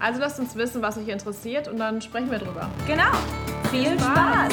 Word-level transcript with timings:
Also 0.00 0.20
lasst 0.20 0.38
uns 0.38 0.54
wissen, 0.54 0.82
was 0.82 0.98
euch 0.98 1.08
interessiert 1.08 1.68
und 1.68 1.78
dann 1.78 2.02
sprechen 2.02 2.30
wir 2.30 2.38
drüber. 2.38 2.70
Genau. 2.86 3.10
Viel 3.70 3.98
Spaß. 3.98 4.52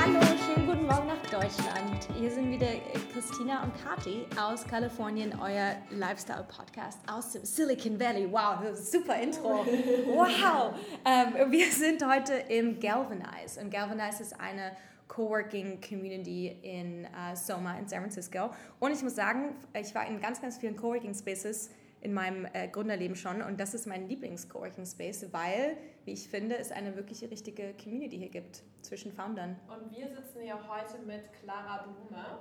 Hallo, 0.00 0.20
schönen 0.44 0.66
guten 0.66 0.86
Morgen 0.86 1.06
nach 1.06 1.22
Deutschland. 1.30 2.08
Hier 2.18 2.30
sind 2.30 2.50
wieder 2.50 2.66
Christina 3.12 3.62
und 3.62 3.72
Kati 3.84 4.26
aus 4.40 4.66
Kalifornien, 4.66 5.32
euer 5.40 5.76
Lifestyle-Podcast 5.90 6.98
aus 7.10 7.32
dem 7.32 7.44
Silicon 7.44 8.00
Valley. 8.00 8.26
Wow, 8.30 8.58
super 8.74 9.20
Intro. 9.20 9.64
Wow. 10.06 10.74
Ähm, 11.04 11.50
wir 11.50 11.70
sind 11.70 12.04
heute 12.06 12.34
im 12.34 12.80
Galvanize 12.80 13.60
und 13.60 13.70
Galvanize 13.70 14.22
ist 14.22 14.38
eine 14.40 14.72
Coworking 15.12 15.78
Community 15.82 16.56
in 16.62 17.06
uh, 17.12 17.36
Soma 17.36 17.76
in 17.78 17.86
San 17.86 18.00
Francisco. 18.00 18.50
Und 18.80 18.92
ich 18.92 19.02
muss 19.02 19.14
sagen, 19.14 19.54
ich 19.78 19.94
war 19.94 20.06
in 20.06 20.20
ganz, 20.20 20.40
ganz 20.40 20.56
vielen 20.56 20.74
Coworking 20.74 21.14
Spaces 21.14 21.68
in 22.00 22.14
meinem 22.14 22.46
äh, 22.54 22.66
Gründerleben 22.68 23.14
schon 23.14 23.42
und 23.42 23.60
das 23.60 23.74
ist 23.74 23.86
mein 23.86 24.08
Lieblings-Coworking 24.08 24.86
Space, 24.86 25.26
weil, 25.30 25.76
wie 26.04 26.12
ich 26.12 26.28
finde, 26.28 26.56
es 26.56 26.72
eine 26.72 26.96
wirklich 26.96 27.22
richtige 27.30 27.74
Community 27.74 28.16
hier 28.16 28.30
gibt 28.30 28.62
zwischen 28.80 29.12
Foundern. 29.12 29.60
Und 29.68 29.94
wir 29.94 30.08
sitzen 30.08 30.40
hier 30.40 30.58
heute 30.66 30.98
mit 31.06 31.30
Clara 31.34 31.84
Blume. 31.84 32.40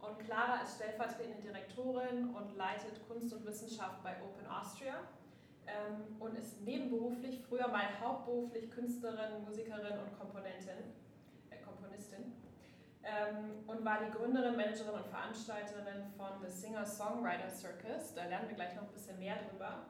Und 0.00 0.18
Clara 0.18 0.62
ist 0.62 0.74
stellvertretende 0.74 1.40
Direktorin 1.40 2.34
und 2.34 2.56
leitet 2.56 3.00
Kunst 3.08 3.32
und 3.32 3.46
Wissenschaft 3.46 4.02
bei 4.02 4.16
Open 4.22 4.46
Austria 4.46 4.94
ähm, 5.66 6.16
und 6.18 6.36
ist 6.36 6.60
nebenberuflich, 6.62 7.40
früher 7.48 7.68
mal 7.68 7.88
hauptberuflich 8.00 8.70
Künstlerin, 8.70 9.44
Musikerin 9.44 9.98
und 10.00 10.18
Komponentin 10.18 10.98
Komponistin 11.98 12.32
ähm, 13.02 13.66
und 13.66 13.84
war 13.84 13.98
die 14.04 14.10
Gründerin, 14.10 14.56
Managerin 14.56 14.94
und 14.94 15.06
Veranstalterin 15.06 16.04
von 16.16 16.28
The 16.44 16.50
Singer-Songwriter 16.50 17.50
Circus. 17.50 18.14
Da 18.14 18.24
lernen 18.24 18.48
wir 18.48 18.56
gleich 18.56 18.74
noch 18.74 18.82
ein 18.82 18.92
bisschen 18.92 19.18
mehr 19.18 19.36
drüber. 19.50 19.86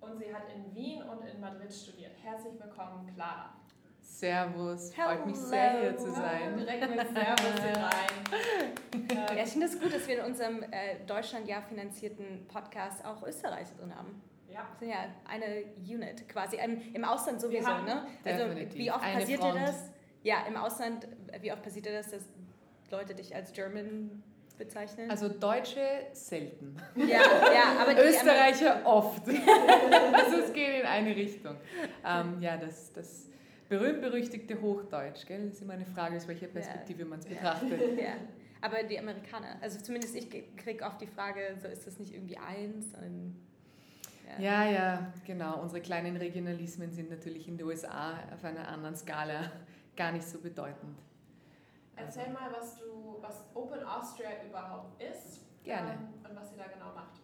Und 0.00 0.18
sie 0.18 0.34
hat 0.34 0.42
in 0.54 0.74
Wien 0.74 1.02
und 1.02 1.24
in 1.24 1.40
Madrid 1.40 1.72
studiert. 1.72 2.12
Herzlich 2.22 2.54
willkommen, 2.60 3.08
Clara. 3.14 3.54
Servus, 4.00 4.92
Hello. 4.96 5.10
freut 5.10 5.26
mich 5.26 5.36
sehr 5.36 5.80
hier 5.80 5.96
zu 5.96 6.10
sein. 6.10 6.56
direkt 6.56 6.90
mit 6.90 7.08
Servus 7.14 7.62
hier 7.62 7.76
rein. 7.76 9.36
ja, 9.36 9.44
ich 9.44 9.50
finde 9.50 9.66
es 9.66 9.80
gut, 9.80 9.94
dass 9.94 10.06
wir 10.08 10.18
in 10.18 10.24
unserem 10.24 10.62
äh, 10.64 11.04
Deutschland-Jahr 11.06 11.62
finanzierten 11.62 12.46
Podcast 12.48 13.04
auch 13.04 13.22
Österreich 13.22 13.68
drin 13.78 13.94
haben. 13.94 14.20
Ja. 14.48 14.66
Wir 14.78 14.86
sind 14.86 14.90
ja 14.90 15.06
eine 15.24 15.64
Unit 15.78 16.28
quasi. 16.28 16.58
Im 16.92 17.04
Ausland 17.04 17.40
sowieso, 17.40 17.68
ne? 17.68 18.06
Also 18.24 18.44
Definitiv. 18.44 18.74
wie 18.74 18.90
oft 18.90 19.02
eine 19.02 19.20
passiert 19.20 19.40
Front. 19.40 19.54
dir 19.54 19.66
das? 19.66 19.90
Ja, 20.22 20.44
im 20.46 20.56
Ausland, 20.56 21.08
wie 21.40 21.52
oft 21.52 21.62
passiert 21.62 21.86
das, 21.86 22.10
dass 22.10 22.22
Leute 22.90 23.14
dich 23.14 23.34
als 23.34 23.52
German 23.52 24.22
bezeichnen? 24.56 25.10
Also 25.10 25.28
Deutsche 25.28 25.80
selten. 26.12 26.76
Ja, 26.94 27.06
ja 27.06 27.76
aber 27.80 28.04
Österreicher 28.04 28.82
oft. 28.84 29.26
also 29.28 30.36
es 30.38 30.52
geht 30.52 30.80
in 30.80 30.86
eine 30.86 31.14
Richtung. 31.16 31.56
Ähm, 32.06 32.40
ja, 32.40 32.56
das, 32.56 32.92
das 32.92 33.26
berühmt-berüchtigte 33.68 34.60
Hochdeutsch, 34.60 35.26
gell? 35.26 35.46
Das 35.46 35.54
ist 35.54 35.62
immer 35.62 35.72
eine 35.72 35.86
Frage, 35.86 36.16
aus 36.16 36.28
welcher 36.28 36.46
Perspektive 36.46 37.00
ja. 37.00 37.08
man 37.08 37.18
es 37.18 37.26
betrachtet. 37.26 37.80
Ja. 37.98 38.14
Aber 38.64 38.84
die 38.84 38.96
Amerikaner, 38.96 39.56
also 39.60 39.80
zumindest 39.80 40.14
ich 40.14 40.30
kriege 40.56 40.84
oft 40.84 41.00
die 41.00 41.08
Frage, 41.08 41.56
so 41.60 41.66
ist 41.66 41.84
das 41.84 41.98
nicht 41.98 42.14
irgendwie 42.14 42.36
eins? 42.36 42.86
Und, 42.94 43.36
ja. 44.38 44.64
ja, 44.64 44.70
ja, 44.70 45.12
genau. 45.26 45.60
Unsere 45.60 45.80
kleinen 45.80 46.16
Regionalismen 46.16 46.92
sind 46.92 47.10
natürlich 47.10 47.48
in 47.48 47.56
den 47.56 47.66
USA 47.66 48.20
auf 48.32 48.44
einer 48.44 48.68
anderen 48.68 48.94
Skala 48.94 49.50
gar 49.96 50.12
nicht 50.12 50.26
so 50.26 50.38
bedeutend. 50.38 50.98
Erzähl 51.96 52.30
mal, 52.32 52.50
was 52.52 52.78
du, 52.78 53.16
was 53.20 53.44
Open 53.54 53.82
Austria 53.84 54.30
überhaupt 54.48 55.00
ist 55.02 55.42
Gerne. 55.64 55.92
Ähm, 55.92 56.30
und 56.30 56.36
was 56.36 56.50
sie 56.50 56.56
da 56.56 56.64
genau 56.64 56.92
macht. 56.94 57.20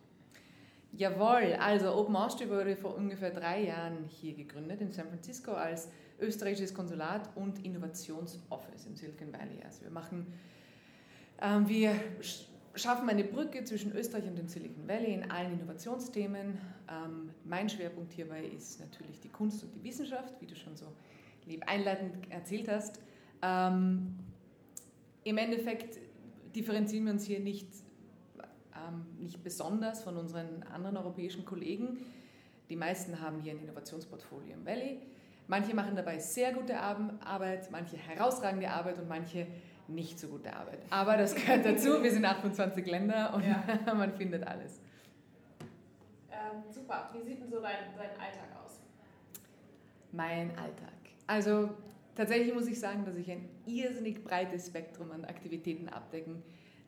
Jawohl, 0.92 1.54
also 1.60 1.94
Open 1.94 2.16
Austria 2.16 2.48
wurde 2.48 2.76
vor 2.76 2.94
ungefähr 2.94 3.30
drei 3.30 3.64
Jahren 3.64 4.04
hier 4.04 4.34
gegründet 4.34 4.80
in 4.80 4.92
San 4.92 5.08
Francisco 5.08 5.52
als 5.52 5.88
österreichisches 6.18 6.74
Konsulat 6.74 7.28
und 7.36 7.64
Innovationsoffice 7.64 8.86
im 8.86 8.96
Silicon 8.96 9.32
Valley. 9.32 9.62
Also 9.64 9.82
wir 9.82 9.90
machen, 9.90 10.26
ähm, 11.40 11.68
wir 11.68 11.94
schaffen 12.74 13.08
eine 13.08 13.24
Brücke 13.24 13.64
zwischen 13.64 13.94
Österreich 13.94 14.24
und 14.24 14.36
dem 14.36 14.48
Silicon 14.48 14.88
Valley 14.88 15.12
in 15.12 15.30
allen 15.30 15.52
Innovationsthemen. 15.52 16.58
Ähm, 16.90 17.30
mein 17.44 17.68
Schwerpunkt 17.68 18.12
hierbei 18.12 18.44
ist 18.44 18.80
natürlich 18.80 19.20
die 19.20 19.28
Kunst 19.28 19.62
und 19.62 19.74
die 19.74 19.84
Wissenschaft, 19.84 20.40
wie 20.40 20.46
du 20.46 20.56
schon 20.56 20.76
so 20.76 20.86
einleitend 21.62 22.30
erzählt 22.30 22.68
hast. 22.68 23.00
Ähm, 23.42 24.16
Im 25.24 25.38
Endeffekt 25.38 25.98
differenzieren 26.54 27.06
wir 27.06 27.12
uns 27.12 27.24
hier 27.24 27.40
nicht, 27.40 27.68
ähm, 28.74 29.06
nicht 29.18 29.42
besonders 29.42 30.02
von 30.02 30.16
unseren 30.16 30.62
anderen 30.64 30.96
europäischen 30.96 31.44
Kollegen. 31.44 31.98
Die 32.68 32.76
meisten 32.76 33.20
haben 33.20 33.40
hier 33.40 33.52
ein 33.52 33.60
Innovationsportfolio 33.60 34.54
im 34.54 34.66
Valley. 34.66 35.00
Manche 35.46 35.74
machen 35.74 35.96
dabei 35.96 36.18
sehr 36.18 36.52
gute 36.52 36.78
Arbeit, 36.78 37.70
manche 37.70 37.96
herausragende 37.96 38.70
Arbeit 38.70 38.98
und 38.98 39.08
manche 39.08 39.46
nicht 39.88 40.18
so 40.18 40.28
gute 40.28 40.54
Arbeit. 40.54 40.80
Aber 40.90 41.16
das 41.16 41.34
gehört 41.34 41.64
dazu. 41.64 42.02
Wir 42.02 42.12
sind 42.12 42.24
28 42.24 42.86
Länder 42.86 43.32
und 43.34 43.44
ja. 43.44 43.64
man 43.94 44.12
findet 44.12 44.46
alles. 44.46 44.80
Ähm, 46.30 46.62
super. 46.70 47.08
Wie 47.14 47.22
sieht 47.22 47.40
denn 47.40 47.50
so 47.50 47.60
dein, 47.60 47.76
dein 47.96 48.10
Alltag 48.10 48.48
aus? 48.62 48.80
Mein 50.12 50.50
Alltag. 50.50 50.97
Also 51.28 51.68
tatsächlich 52.16 52.52
muss 52.54 52.66
ich 52.66 52.80
sagen, 52.80 53.04
dass 53.04 53.14
ich 53.14 53.30
ein 53.30 53.48
irrsinnig 53.66 54.24
breites 54.24 54.66
Spektrum 54.66 55.12
an 55.12 55.24
Aktivitäten 55.26 55.88
abdecken 55.88 56.42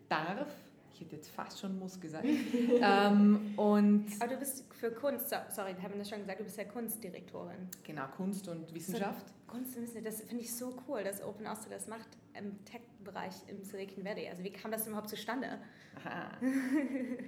darf. 0.09 0.49
Ich 0.93 1.01
hätte 1.03 1.17
jetzt 1.17 1.31
fast 1.31 1.61
schon 1.61 1.79
muss 1.79 2.01
gesagt. 2.01 2.27
ähm, 2.83 3.53
und 3.57 4.07
Aber 4.19 4.33
du 4.33 4.39
bist 4.39 4.65
für 4.73 4.91
Kunst, 4.91 5.29
sorry, 5.29 5.75
haben 5.75 5.93
wir 5.93 5.99
das 5.99 6.09
schon 6.09 6.21
gesagt, 6.21 6.41
du 6.41 6.45
bist 6.45 6.57
ja 6.57 6.65
Kunstdirektorin. 6.65 7.69
Genau, 7.85 8.07
Kunst 8.17 8.49
und 8.49 8.75
Wissenschaft. 8.75 9.29
So, 9.29 9.35
Kunst 9.47 9.77
und 9.77 9.83
Wissenschaft, 9.83 10.07
das 10.07 10.23
finde 10.23 10.43
ich 10.43 10.55
so 10.55 10.75
cool, 10.89 11.05
dass 11.05 11.23
Open 11.23 11.47
Austria 11.47 11.77
das 11.77 11.87
macht 11.87 12.09
im 12.39 12.65
Tech-Bereich 12.65 13.35
im 13.49 13.63
Silicon 13.63 14.05
Valley. 14.05 14.29
Also 14.29 14.43
wie 14.43 14.51
kam 14.51 14.71
das 14.71 14.87
überhaupt 14.87 15.11
zustande? 15.11 15.59
Aha. 15.97 16.31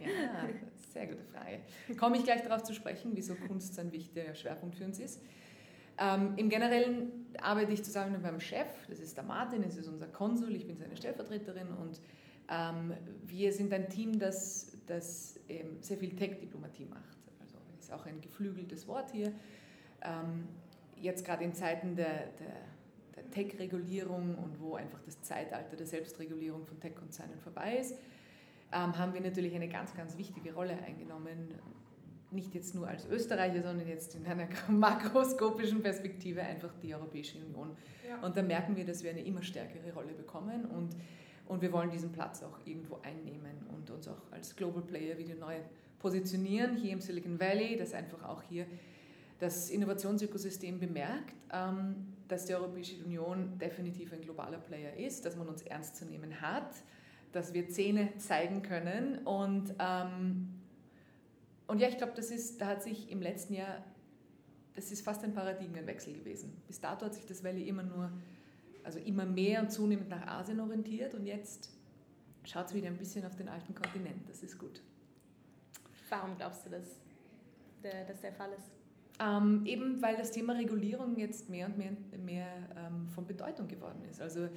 Ja, 0.00 0.49
sehr 0.93 1.06
gute 1.06 1.25
Frage. 1.25 1.61
Komme 1.99 2.17
ich 2.17 2.25
gleich 2.25 2.43
darauf 2.43 2.62
zu 2.62 2.73
sprechen, 2.73 3.12
wieso 3.15 3.34
Kunst 3.34 3.75
so 3.75 3.83
ein 3.83 3.93
wichtiger 3.93 4.34
Schwerpunkt 4.34 4.77
für 4.77 4.84
uns 4.84 4.99
ist. 4.99 5.21
Ähm, 5.99 6.35
Im 6.37 6.49
Generellen 6.49 7.27
arbeite 7.41 7.73
ich 7.73 7.85
zusammen 7.85 8.13
mit 8.13 8.23
meinem 8.23 8.41
Chef, 8.41 8.69
das 8.89 8.99
ist 8.99 9.17
der 9.17 9.25
Martin, 9.25 9.63
das 9.63 9.77
ist 9.77 9.89
unser 9.89 10.07
Konsul, 10.07 10.55
ich 10.55 10.67
bin 10.67 10.77
seine 10.77 10.97
Stellvertreterin 10.97 11.69
und 11.69 12.01
ähm, 12.49 12.95
wir 13.25 13.53
sind 13.53 13.73
ein 13.73 13.89
Team, 13.89 14.19
das, 14.19 14.77
das 14.87 15.41
ähm, 15.49 15.81
sehr 15.81 15.97
viel 15.97 16.15
Tech-Diplomatie 16.15 16.87
macht. 16.87 17.19
Also 17.41 17.57
ist 17.79 17.93
auch 17.93 18.07
ein 18.07 18.21
geflügeltes 18.21 18.87
Wort 18.89 19.11
hier. 19.11 19.33
Ähm, 20.03 20.49
jetzt 20.97 21.25
gerade 21.25 21.45
in 21.45 21.55
Zeiten 21.55 21.97
der, 21.97 22.27
der, 22.39 22.57
der 23.17 23.31
Tech-Regulierung 23.31 24.37
und 24.37 24.61
wo 24.61 24.75
einfach 24.75 25.01
das 25.03 25.21
Zeitalter 25.23 25.77
der 25.77 25.87
Selbstregulierung 25.87 26.67
von 26.67 26.79
Tech-Konzernen 26.81 27.39
vorbei 27.41 27.79
ist, 27.79 27.95
ähm, 28.73 28.97
haben 28.99 29.15
wir 29.15 29.21
natürlich 29.21 29.55
eine 29.55 29.69
ganz, 29.69 29.95
ganz 29.95 30.17
wichtige 30.17 30.55
Rolle 30.55 30.77
eingenommen 30.87 31.55
nicht 32.32 32.55
jetzt 32.55 32.75
nur 32.75 32.88
als 32.88 33.06
Österreicher, 33.06 33.62
sondern 33.62 33.87
jetzt 33.87 34.14
in 34.14 34.26
einer 34.26 34.49
makroskopischen 34.69 35.82
Perspektive 35.82 36.43
einfach 36.43 36.73
die 36.82 36.94
Europäische 36.94 37.38
Union. 37.38 37.76
Ja. 38.08 38.20
Und 38.25 38.37
da 38.37 38.43
merken 38.43 38.76
wir, 38.76 38.84
dass 38.84 39.02
wir 39.02 39.11
eine 39.11 39.25
immer 39.25 39.43
stärkere 39.43 39.93
Rolle 39.93 40.12
bekommen 40.12 40.64
und, 40.67 40.96
und 41.46 41.62
wir 41.62 41.73
wollen 41.73 41.90
diesen 41.90 42.12
Platz 42.12 42.43
auch 42.43 42.58
irgendwo 42.64 42.99
einnehmen 43.02 43.67
und 43.75 43.90
uns 43.90 44.08
auch 44.08 44.31
als 44.31 44.55
Global 44.56 44.82
Player 44.82 45.19
wieder 45.19 45.34
neu 45.34 45.56
positionieren, 45.99 46.76
hier 46.76 46.93
im 46.93 47.00
Silicon 47.00 47.38
Valley, 47.38 47.76
dass 47.76 47.94
einfach 47.94 48.23
auch 48.25 48.43
hier 48.43 48.67
das 49.38 49.70
Innovationsökosystem 49.70 50.78
bemerkt, 50.78 51.35
ähm, 51.52 52.14
dass 52.28 52.46
die 52.46 52.55
Europäische 52.55 53.02
Union 53.05 53.58
definitiv 53.58 54.12
ein 54.12 54.20
globaler 54.20 54.58
Player 54.58 54.94
ist, 54.96 55.25
dass 55.25 55.37
man 55.37 55.49
uns 55.49 55.62
ernst 55.62 55.96
zu 55.96 56.05
nehmen 56.05 56.40
hat, 56.40 56.70
dass 57.32 57.52
wir 57.52 57.69
Zähne 57.69 58.17
zeigen 58.19 58.62
können 58.62 59.19
und 59.25 59.75
ähm, 59.78 60.62
und 61.73 61.81
ja, 61.81 61.89
ich 61.89 61.97
glaube, 61.97 62.13
das 62.15 62.31
ist, 62.31 62.61
da 62.61 62.67
hat 62.67 62.83
sich 62.83 63.11
im 63.11 63.21
letzten 63.21 63.55
Jahr, 63.55 63.85
das 64.75 64.93
ist 64.93 65.05
fast 65.05 65.25
ein 65.25 65.35
Paradigmenwechsel 65.35 66.13
gewesen. 66.13 66.63
Bis 66.67 66.81
dato 66.81 67.07
hat 67.07 67.15
sich 67.15 67.27
das 67.27 67.43
Valley 67.43 67.69
immer 67.69 67.83
nur, 67.83 68.13
also 68.85 68.99
immer 69.01 69.27
mehr 69.27 69.61
und 69.61 69.73
zunehmend 69.73 70.09
nach 70.09 70.27
Asien 70.27 70.61
orientiert 70.61 71.15
und 71.15 71.27
jetzt 71.27 71.71
schaut 72.45 72.67
es 72.67 72.75
wieder 72.75 72.87
ein 72.89 72.97
bisschen 72.97 73.25
auf 73.25 73.35
den 73.37 73.49
alten 73.49 73.75
Kontinent. 73.75 74.29
Das 74.29 74.43
ist 74.43 74.59
gut. 74.59 74.83
Warum 76.09 76.37
glaubst 76.37 76.67
du 76.67 76.71
das? 76.71 77.03
der, 77.83 78.05
das 78.05 78.21
der 78.21 78.33
Fall 78.33 78.51
ist? 78.53 78.71
Ähm, 79.21 79.65
eben 79.67 80.01
weil 80.03 80.17
das 80.17 80.31
Thema 80.31 80.55
Regulierung 80.55 81.17
jetzt 81.17 81.49
mehr 81.49 81.67
und 81.67 81.79
mehr, 81.79 81.93
mehr 82.25 82.47
ähm, 82.77 83.09
von 83.09 83.27
Bedeutung 83.27 83.69
geworden 83.69 84.03
ist. 84.11 84.21
Also 84.21 84.49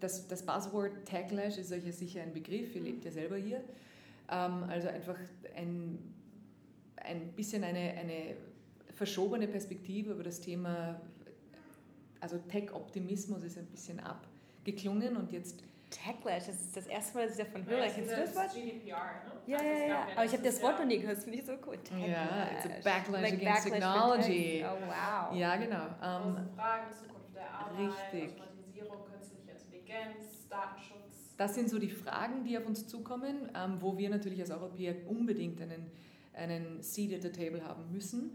das, 0.00 0.26
das 0.28 0.44
Buzzword 0.44 1.04
Techlash 1.04 1.58
ist 1.58 1.72
euch 1.72 1.84
ja 1.84 1.92
sicher 1.92 2.22
ein 2.22 2.32
Begriff, 2.32 2.74
ihr 2.74 2.82
lebt 2.82 3.04
ja 3.04 3.10
selber 3.10 3.36
hier. 3.36 3.62
Ähm, 4.30 4.64
also 4.68 4.88
einfach 4.88 5.18
ein, 5.56 6.14
ein 6.96 7.32
bisschen 7.32 7.64
eine, 7.64 7.78
eine 7.78 8.36
verschobene 8.94 9.48
Perspektive 9.48 10.12
über 10.12 10.22
das 10.22 10.40
Thema, 10.40 11.00
also 12.20 12.38
Tech-Optimismus 12.38 13.42
ist 13.42 13.58
ein 13.58 13.66
bisschen 13.66 14.00
abgeklungen 14.00 15.16
und 15.16 15.32
jetzt 15.32 15.62
Techlash, 15.90 16.46
das 16.46 16.60
ist 16.60 16.76
das 16.76 16.86
erste 16.86 17.18
Mal, 17.18 17.26
dass 17.26 17.38
ich 17.38 17.44
davon 17.44 17.66
höre. 17.66 17.84
Ja, 17.84 17.92
Kennst 17.92 18.12
du 18.12 18.16
das 18.16 18.34
Wort? 18.34 18.54
GDPR, 18.54 18.96
ne? 18.96 19.32
Ja, 19.46 19.58
also 19.58 19.68
ja, 19.68 19.86
ja. 19.86 20.06
Aber 20.14 20.24
ich 20.24 20.32
habe 20.32 20.42
das 20.42 20.62
Wort 20.62 20.78
noch 20.78 20.86
nie 20.86 20.98
gehört, 20.98 21.18
das 21.18 21.24
finde 21.24 21.38
ich 21.38 21.44
so 21.44 21.52
cool. 21.66 21.76
Techlash. 21.78 22.08
Ja, 22.08 22.48
it's 22.50 22.64
a 22.64 22.68
backlash 22.82 23.22
like 23.22 23.32
against 23.34 23.44
backlash 23.44 23.64
technology. 23.64 24.64
Oh, 24.64 24.76
wow. 24.86 25.36
Ja, 25.36 25.56
genau. 25.56 25.84
Um, 25.84 26.34
Große 26.34 26.48
Fragen, 26.56 26.92
Zukunft 26.92 27.34
der 27.34 27.50
Arbeit, 27.52 27.78
richtig. 27.78 28.40
Automatisierung, 28.40 29.04
künstliche 29.04 29.50
Intelligenz, 29.50 30.48
Datenschutz. 30.48 31.01
Das 31.36 31.54
sind 31.54 31.70
so 31.70 31.78
die 31.78 31.88
Fragen, 31.88 32.44
die 32.44 32.56
auf 32.58 32.66
uns 32.66 32.86
zukommen, 32.86 33.50
ähm, 33.54 33.76
wo 33.80 33.96
wir 33.96 34.10
natürlich 34.10 34.40
als 34.40 34.50
Europäer 34.50 34.94
unbedingt 35.08 35.60
einen, 35.60 35.86
einen 36.34 36.82
Seat 36.82 37.14
at 37.14 37.22
the 37.22 37.30
Table 37.30 37.64
haben 37.64 37.90
müssen. 37.92 38.32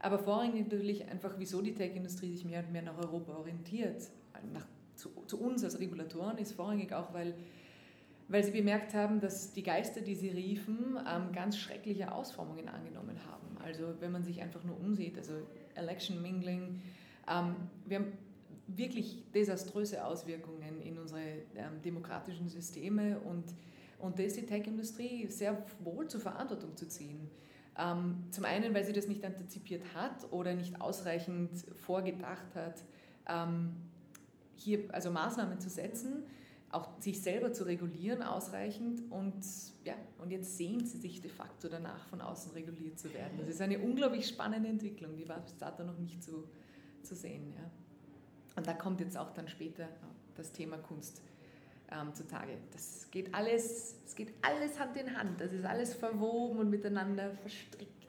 Aber 0.00 0.18
vorrangig 0.18 0.68
natürlich 0.70 1.08
einfach, 1.08 1.34
wieso 1.38 1.60
die 1.60 1.74
Tech-Industrie 1.74 2.32
sich 2.32 2.44
mehr 2.44 2.60
und 2.60 2.72
mehr 2.72 2.82
nach 2.82 2.98
Europa 2.98 3.36
orientiert, 3.36 4.02
nach 4.52 4.66
zu, 4.98 5.10
zu 5.26 5.40
uns 5.40 5.64
als 5.64 5.78
Regulatoren 5.78 6.38
ist 6.38 6.52
vorrangig 6.52 6.92
auch, 6.92 7.14
weil, 7.14 7.34
weil 8.26 8.44
sie 8.44 8.50
bemerkt 8.50 8.94
haben, 8.94 9.20
dass 9.20 9.52
die 9.52 9.62
Geister, 9.62 10.00
die 10.00 10.14
sie 10.14 10.30
riefen, 10.30 10.98
ähm, 11.08 11.32
ganz 11.32 11.56
schreckliche 11.56 12.12
Ausformungen 12.12 12.68
angenommen 12.68 13.16
haben. 13.30 13.56
Also 13.64 13.94
wenn 14.00 14.12
man 14.12 14.24
sich 14.24 14.42
einfach 14.42 14.64
nur 14.64 14.78
umsieht, 14.78 15.16
also 15.16 15.34
Election 15.74 16.20
Mingling, 16.20 16.80
ähm, 17.30 17.54
wir 17.86 18.00
haben 18.00 18.12
wirklich 18.68 19.24
desaströse 19.32 20.04
Auswirkungen 20.04 20.80
in 20.82 20.98
unsere 20.98 21.20
ähm, 21.54 21.80
demokratischen 21.84 22.48
Systeme 22.48 23.18
und, 23.20 23.44
und 23.98 24.18
da 24.18 24.22
ist 24.22 24.36
die 24.36 24.46
Tech-Industrie 24.46 25.26
sehr 25.28 25.64
wohl 25.80 26.06
zur 26.08 26.20
Verantwortung 26.20 26.76
zu 26.76 26.86
ziehen. 26.86 27.30
Ähm, 27.78 28.24
zum 28.30 28.44
einen, 28.44 28.74
weil 28.74 28.84
sie 28.84 28.92
das 28.92 29.06
nicht 29.06 29.24
antizipiert 29.24 29.82
hat 29.94 30.32
oder 30.32 30.54
nicht 30.54 30.80
ausreichend 30.80 31.50
vorgedacht 31.76 32.54
hat, 32.54 32.82
ähm, 33.28 33.76
hier 34.56 34.92
also 34.92 35.10
Maßnahmen 35.10 35.60
zu 35.60 35.70
setzen, 35.70 36.24
auch 36.70 37.00
sich 37.00 37.22
selber 37.22 37.52
zu 37.52 37.64
regulieren 37.64 38.22
ausreichend 38.22 39.00
und, 39.10 39.42
ja, 39.84 39.94
und 40.18 40.30
jetzt 40.30 40.58
sehnt 40.58 40.88
sie 40.88 40.98
sich 40.98 41.22
de 41.22 41.30
facto 41.30 41.68
danach, 41.68 42.06
von 42.08 42.20
außen 42.20 42.52
reguliert 42.52 42.98
zu 42.98 43.14
werden. 43.14 43.38
Das 43.38 43.48
ist 43.48 43.60
eine 43.62 43.78
unglaublich 43.78 44.28
spannende 44.28 44.68
Entwicklung, 44.68 45.16
die 45.16 45.28
war 45.28 45.40
bis 45.40 45.56
dato 45.56 45.84
noch 45.84 45.96
nicht 45.98 46.22
zu, 46.22 46.44
zu 47.02 47.14
sehen. 47.14 47.54
Ja. 47.56 47.70
Und 48.58 48.66
da 48.66 48.74
kommt 48.74 49.00
jetzt 49.00 49.16
auch 49.16 49.30
dann 49.30 49.46
später 49.46 49.86
das 50.36 50.50
Thema 50.50 50.78
Kunst 50.78 51.22
ähm, 51.92 52.12
zutage. 52.12 52.58
Das 52.72 53.08
geht 53.08 53.32
alles, 53.32 53.94
es 54.04 54.16
geht 54.16 54.34
alles 54.42 54.80
Hand 54.80 54.96
in 54.96 55.16
Hand, 55.16 55.40
das 55.40 55.52
ist 55.52 55.64
alles 55.64 55.94
verwoben 55.94 56.58
und 56.58 56.68
miteinander 56.68 57.30
verstrickt. 57.30 58.08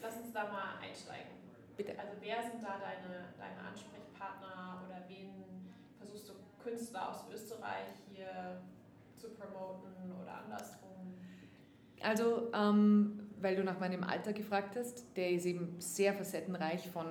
Lass 0.00 0.16
uns 0.18 0.32
da 0.32 0.44
mal 0.44 0.78
einsteigen. 0.80 1.32
Bitte. 1.76 1.98
Also 1.98 2.12
wer 2.20 2.40
sind 2.42 2.62
da 2.62 2.78
deine, 2.78 3.24
deine 3.36 3.68
Ansprechpartner 3.68 4.84
oder 4.86 5.02
wen 5.08 5.28
Künstler 6.62 7.10
aus 7.10 7.24
Österreich 7.32 7.88
hier 8.12 8.62
zu 9.16 9.30
promoten 9.30 10.12
oder 10.22 10.44
andersrum? 10.44 11.14
Also, 12.02 12.52
ähm, 12.54 13.30
weil 13.40 13.56
du 13.56 13.64
nach 13.64 13.80
meinem 13.80 14.04
Alter 14.04 14.32
gefragt 14.32 14.76
hast, 14.76 15.04
der 15.16 15.30
ist 15.32 15.44
eben 15.44 15.80
sehr 15.80 16.14
facettenreich 16.14 16.88
von 16.88 17.06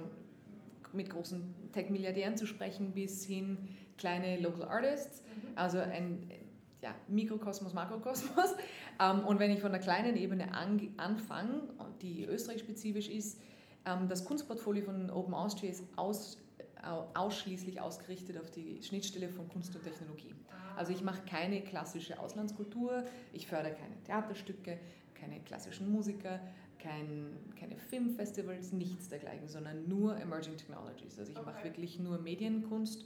mit 0.94 1.10
großen 1.10 1.72
Tech-Milliardären 1.74 2.38
zu 2.38 2.46
sprechen 2.46 2.92
bis 2.92 3.26
hin 3.26 3.58
kleine 3.98 4.40
Local 4.40 4.64
Artists, 4.64 5.24
mhm. 5.24 5.52
also 5.56 5.80
ein 5.80 6.30
ja, 6.82 6.94
Mikrokosmos, 7.08 7.74
Makrokosmos. 7.74 8.56
Ähm, 9.00 9.28
und 9.28 9.38
wenn 9.38 9.52
ich 9.52 9.62
von 9.62 9.72
der 9.72 9.80
kleinen 9.80 10.18
Ebene 10.18 10.56
an, 10.56 10.82
anfange, 10.98 11.62
die 12.02 12.26
österreichspezifisch 12.26 13.10
ist, 13.10 13.40
ähm, 13.86 14.08
das 14.10 14.26
Kunstportfolio 14.26 14.86
von 14.86 15.12
Open 15.12 15.36
Austria 15.36 15.70
ist 15.70 15.84
aus, 15.98 16.40
ausschließlich 16.84 17.82
ausgerichtet 17.82 18.40
auf 18.40 18.52
die 18.52 18.82
Schnittstelle 18.82 19.30
von 19.30 19.48
Kunst 19.50 19.76
und 19.76 19.84
Technologie. 19.84 20.34
Also 20.76 20.92
ich 20.92 21.02
mache 21.02 21.22
keine 21.24 21.62
klassische 21.62 22.20
Auslandskultur, 22.20 23.04
ich 23.34 23.48
fördere 23.48 23.74
keine 23.74 24.02
Theaterstücke, 24.04 24.80
keine 25.16 25.40
klassischen 25.42 25.92
Musiker, 25.92 26.40
kein, 26.78 27.36
keine 27.60 27.78
Filmfestivals, 27.78 28.72
nichts 28.72 29.10
dergleichen, 29.10 29.48
sondern 29.48 29.88
nur 29.88 30.18
Emerging 30.18 30.56
Technologies. 30.56 31.18
Also 31.18 31.32
ich 31.32 31.38
okay. 31.38 31.52
mache 31.52 31.64
wirklich 31.64 32.00
nur 32.00 32.20
Medienkunst, 32.20 33.06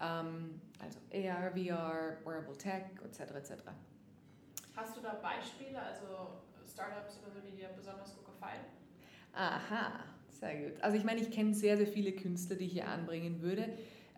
ähm, 0.00 0.60
also 0.78 0.98
AR, 1.12 1.50
VR, 1.52 2.16
Wearable 2.24 2.56
Tech 2.56 2.84
etc. 3.04 3.20
etc. 3.34 3.52
Hast 4.74 4.96
du 4.96 5.02
da 5.02 5.14
Beispiele, 5.14 5.80
also 5.80 6.40
Startups 6.66 7.18
oder 7.22 7.32
so, 7.32 7.40
die 7.40 7.54
dir 7.54 7.68
besonders 7.76 8.16
gut 8.16 8.24
gefallen? 8.24 8.64
Aha, 9.34 10.04
sehr 10.40 10.56
gut. 10.56 10.82
Also 10.82 10.96
ich 10.96 11.04
meine, 11.04 11.20
ich 11.20 11.30
kenne 11.30 11.54
sehr, 11.54 11.76
sehr 11.76 11.86
viele 11.86 12.12
Künstler, 12.12 12.56
die 12.56 12.64
ich 12.64 12.72
hier 12.72 12.88
anbringen 12.88 13.42
würde. 13.42 13.64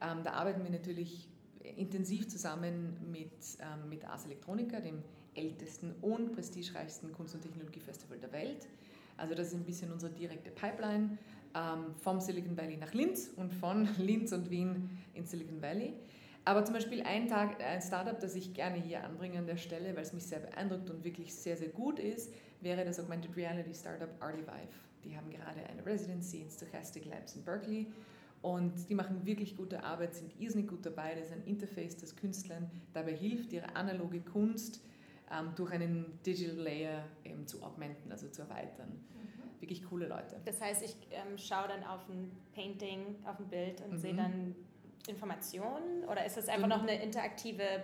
Ähm, 0.01 0.23
da 0.25 0.33
arbeiten 0.33 0.63
wir 0.63 0.71
natürlich 0.71 1.29
intensiv 1.77 2.29
zusammen 2.29 2.97
mit, 3.11 3.31
ähm, 3.61 3.89
mit 3.89 4.05
Ars 4.05 4.25
Electronica, 4.27 4.81
dem 4.81 5.03
ältesten 5.35 5.95
und 6.01 6.33
prestigereichsten 6.33 7.13
Kunst- 7.13 7.35
und 7.35 7.43
Technologiefestival 7.43 8.19
der 8.19 8.33
Welt. 8.33 8.69
Also 9.17 9.35
das 9.35 9.49
ist 9.49 9.55
ein 9.55 9.65
bisschen 9.65 9.93
unsere 9.93 10.13
direkte 10.13 10.51
Pipeline 10.51 11.19
ähm, 11.55 11.95
vom 12.01 12.21
Silicon 12.21 12.57
Valley 12.57 12.77
nach 12.77 12.93
Linz 12.95 13.31
und 13.37 13.53
von 13.53 13.89
Linz 13.99 14.33
und 14.33 14.51
Wien 14.51 14.91
in 15.15 15.25
Silicon 15.25 15.61
Valley. 15.63 15.95
Aber 16.45 16.65
zum 16.65 16.75
Beispiel 16.75 17.03
ein, 17.03 17.29
Tag, 17.29 17.61
ein 17.61 17.81
Startup, 17.81 18.19
das 18.19 18.35
ich 18.35 18.53
gerne 18.53 18.77
hier 18.77 19.05
anbringe 19.05 19.39
an 19.39 19.47
der 19.47 19.57
Stelle, 19.57 19.95
weil 19.95 20.03
es 20.03 20.13
mich 20.13 20.25
sehr 20.25 20.41
beeindruckt 20.41 20.91
und 20.91 21.05
wirklich 21.05 21.33
sehr, 21.35 21.57
sehr 21.57 21.69
gut 21.69 22.01
ist, 22.01 22.33
wäre 22.61 22.85
das 22.85 22.99
Augmented 22.99 23.37
Reality 23.37 23.73
Startup 23.75 24.11
Artivive. 24.21 24.69
Die 25.05 25.17
haben 25.17 25.31
gerade 25.31 25.61
eine 25.69 25.85
Residency 25.85 26.43
in 26.43 26.51
Stochastic 26.51 27.07
Labs 27.07 27.37
in 27.37 27.45
Berkeley 27.45 27.87
und 28.43 28.89
die 28.89 28.95
machen 28.95 29.25
wirklich 29.25 29.57
gute 29.57 29.83
Arbeit, 29.85 30.15
sind 30.15 30.39
irrsinnig 30.41 30.69
gut 30.69 30.85
dabei. 30.85 31.15
Das 31.15 31.27
ist 31.27 31.33
ein 31.33 31.45
Interface, 31.45 31.97
das 31.97 32.17
Künstlern 32.17 32.71
dabei 32.93 33.15
hilft, 33.15 33.53
ihre 33.53 33.75
analoge 33.77 34.21
Kunst 34.21 34.83
ähm, 35.33 35.53
durch 35.57 35.73
einen 35.73 36.19
Digital 36.27 36.57
Layer 36.57 37.05
eben 37.25 37.47
zu 37.47 37.63
augmenten, 37.63 38.11
also 38.11 38.29
zu 38.29 38.43
erweitern. 38.43 38.89
Mhm. 38.89 39.61
Wirklich 39.61 39.85
coole 39.85 40.09
Leute. 40.09 40.41
Das 40.45 40.61
heißt, 40.61 40.83
ich 40.83 40.97
ähm, 41.13 41.39
schaue 41.39 41.69
dann 41.69 41.85
auf 41.85 42.09
ein 42.09 42.33
Painting, 42.53 43.17
auf 43.25 43.39
ein 43.39 43.49
Bild 43.49 43.81
und 43.83 43.93
mhm. 43.93 43.99
sehe 43.99 44.15
dann 44.15 44.57
Informationen 45.09 46.05
oder 46.05 46.25
ist 46.25 46.37
das 46.37 46.49
einfach 46.49 46.69
du, 46.69 46.77
noch 46.77 46.83
eine 46.83 47.03
interaktive 47.03 47.83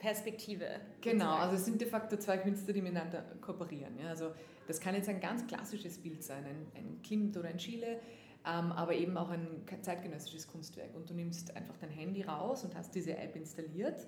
Perspektive? 0.00 0.66
Genau, 1.02 1.34
also 1.34 1.56
es 1.56 1.66
sind 1.66 1.80
de 1.80 1.86
facto 1.86 2.16
zwei 2.16 2.38
Künstler, 2.38 2.72
die 2.72 2.80
miteinander 2.80 3.22
kooperieren. 3.42 3.98
Ja? 3.98 4.08
Also 4.08 4.32
das 4.66 4.80
kann 4.80 4.94
jetzt 4.94 5.10
ein 5.10 5.20
ganz 5.20 5.46
klassisches 5.46 5.98
Bild 5.98 6.24
sein, 6.24 6.44
ein, 6.46 6.66
ein 6.74 7.02
Klimt 7.02 7.36
oder 7.36 7.48
ein 7.48 7.58
Chile, 7.58 8.00
ähm, 8.46 8.72
aber 8.72 8.94
eben 8.94 9.16
auch 9.18 9.28
ein 9.28 9.62
zeitgenössisches 9.82 10.48
Kunstwerk. 10.48 10.94
Und 10.96 11.10
du 11.10 11.14
nimmst 11.14 11.54
einfach 11.54 11.76
dein 11.76 11.90
Handy 11.90 12.22
raus 12.22 12.64
und 12.64 12.74
hast 12.74 12.94
diese 12.94 13.14
App 13.16 13.36
installiert 13.36 14.06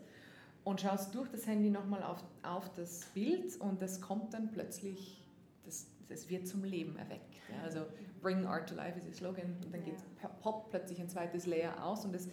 und 0.65 0.81
schaust 0.81 1.15
durch 1.15 1.29
das 1.29 1.47
Handy 1.47 1.69
nochmal 1.69 2.03
auf, 2.03 2.25
auf 2.43 2.73
das 2.73 3.05
Bild 3.13 3.61
und 3.61 3.83
das 3.83 4.01
kommt 4.01 4.33
dann 4.33 4.51
plötzlich, 4.51 5.23
das, 5.67 5.89
das 6.09 6.31
wird 6.31 6.49
zum 6.49 6.65
Leben 6.65 6.97
erweckt. 6.97 7.35
Ja? 7.51 7.63
Also 7.65 7.81
Bring 8.23 8.47
Art 8.47 8.67
to 8.71 8.75
Life 8.75 8.99
ist 8.99 9.07
ihr 9.07 9.15
Slogan 9.15 9.57
und 9.63 9.75
dann 9.75 9.85
geht, 9.85 9.97
poppt 10.41 10.71
plötzlich 10.71 11.01
ein 11.01 11.11
zweites 11.11 11.45
Layer 11.45 11.85
aus 11.85 12.07
und 12.07 12.15
das, 12.15 12.29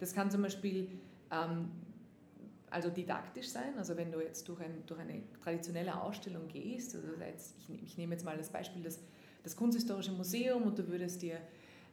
das 0.00 0.14
kann 0.14 0.32
zum 0.32 0.42
Beispiel 0.42 0.88
ähm, 1.30 1.70
also 2.74 2.90
didaktisch 2.90 3.48
sein. 3.48 3.78
Also 3.78 3.96
wenn 3.96 4.10
du 4.10 4.20
jetzt 4.20 4.48
durch, 4.48 4.60
ein, 4.60 4.82
durch 4.86 4.98
eine 4.98 5.22
traditionelle 5.42 6.02
Ausstellung 6.02 6.48
gehst, 6.48 6.96
also 6.96 7.06
jetzt, 7.20 7.54
ich, 7.56 7.82
ich, 7.82 7.96
nehme 7.96 8.14
jetzt 8.14 8.24
mal 8.24 8.36
das 8.36 8.50
Beispiel 8.50 8.82
das, 8.82 8.98
das 9.44 9.54
Kunsthistorische 9.54 10.10
Museum 10.10 10.64
und 10.64 10.76
du 10.76 10.88
würdest 10.88 11.22
dir 11.22 11.38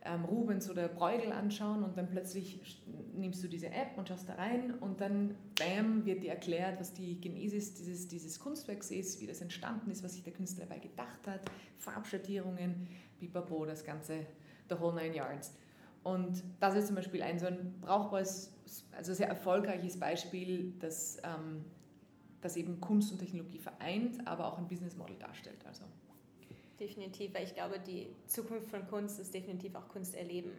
ähm, 0.03 0.25
Rubens 0.25 0.67
oder 0.71 0.87
Bruegel 0.87 1.31
anschauen 1.31 1.83
und 1.83 1.95
dann 1.97 2.09
plötzlich 2.09 2.81
nimmst 3.13 3.43
du 3.43 3.47
diese 3.47 3.67
App 3.67 3.95
und 3.95 4.09
schaust 4.09 4.27
da 4.27 4.33
rein 4.33 4.73
und 4.79 4.99
dann, 4.99 5.35
bam, 5.59 6.03
wird 6.03 6.23
dir 6.23 6.31
erklärt, 6.31 6.79
was 6.79 6.93
die 6.93 7.21
Genesis 7.21 7.75
dieses, 7.75 8.07
dieses 8.07 8.39
Kunstwerks 8.39 8.89
ist, 8.89 9.21
wie 9.21 9.27
das 9.27 9.39
entstanden 9.41 9.91
ist, 9.91 10.03
was 10.03 10.13
sich 10.13 10.23
der 10.23 10.33
Künstler 10.33 10.65
dabei 10.65 10.79
gedacht 10.79 11.27
hat, 11.27 11.41
Farbschattierungen, 11.77 12.87
pipapo, 13.19 13.65
das 13.67 13.83
Ganze, 13.83 14.25
the 14.67 14.75
whole 14.79 14.95
nine 14.95 15.15
yards. 15.15 15.53
Und 16.03 16.43
das 16.59 16.75
ist 16.75 16.87
zum 16.87 16.95
Beispiel 16.95 17.21
ein 17.21 17.37
so 17.37 17.45
ein 17.45 17.75
brauchbares, 17.79 18.51
also 18.91 19.13
sehr 19.13 19.27
erfolgreiches 19.27 19.99
Beispiel, 19.99 20.73
das, 20.79 21.17
ähm, 21.23 21.63
das 22.41 22.57
eben 22.57 22.81
Kunst 22.81 23.11
und 23.11 23.19
Technologie 23.19 23.59
vereint, 23.59 24.25
aber 24.27 24.51
auch 24.51 24.57
ein 24.57 24.67
Business 24.67 24.95
Model 24.95 25.15
darstellt. 25.17 25.63
Also. 25.65 25.83
Definitiv, 26.79 27.35
weil 27.35 27.43
ich 27.43 27.53
glaube, 27.53 27.79
die 27.79 28.07
Zukunft 28.25 28.69
von 28.69 28.87
Kunst 28.87 29.19
ist 29.19 29.33
definitiv 29.33 29.75
auch 29.75 29.87
Kunst 29.89 30.15
erleben. 30.15 30.51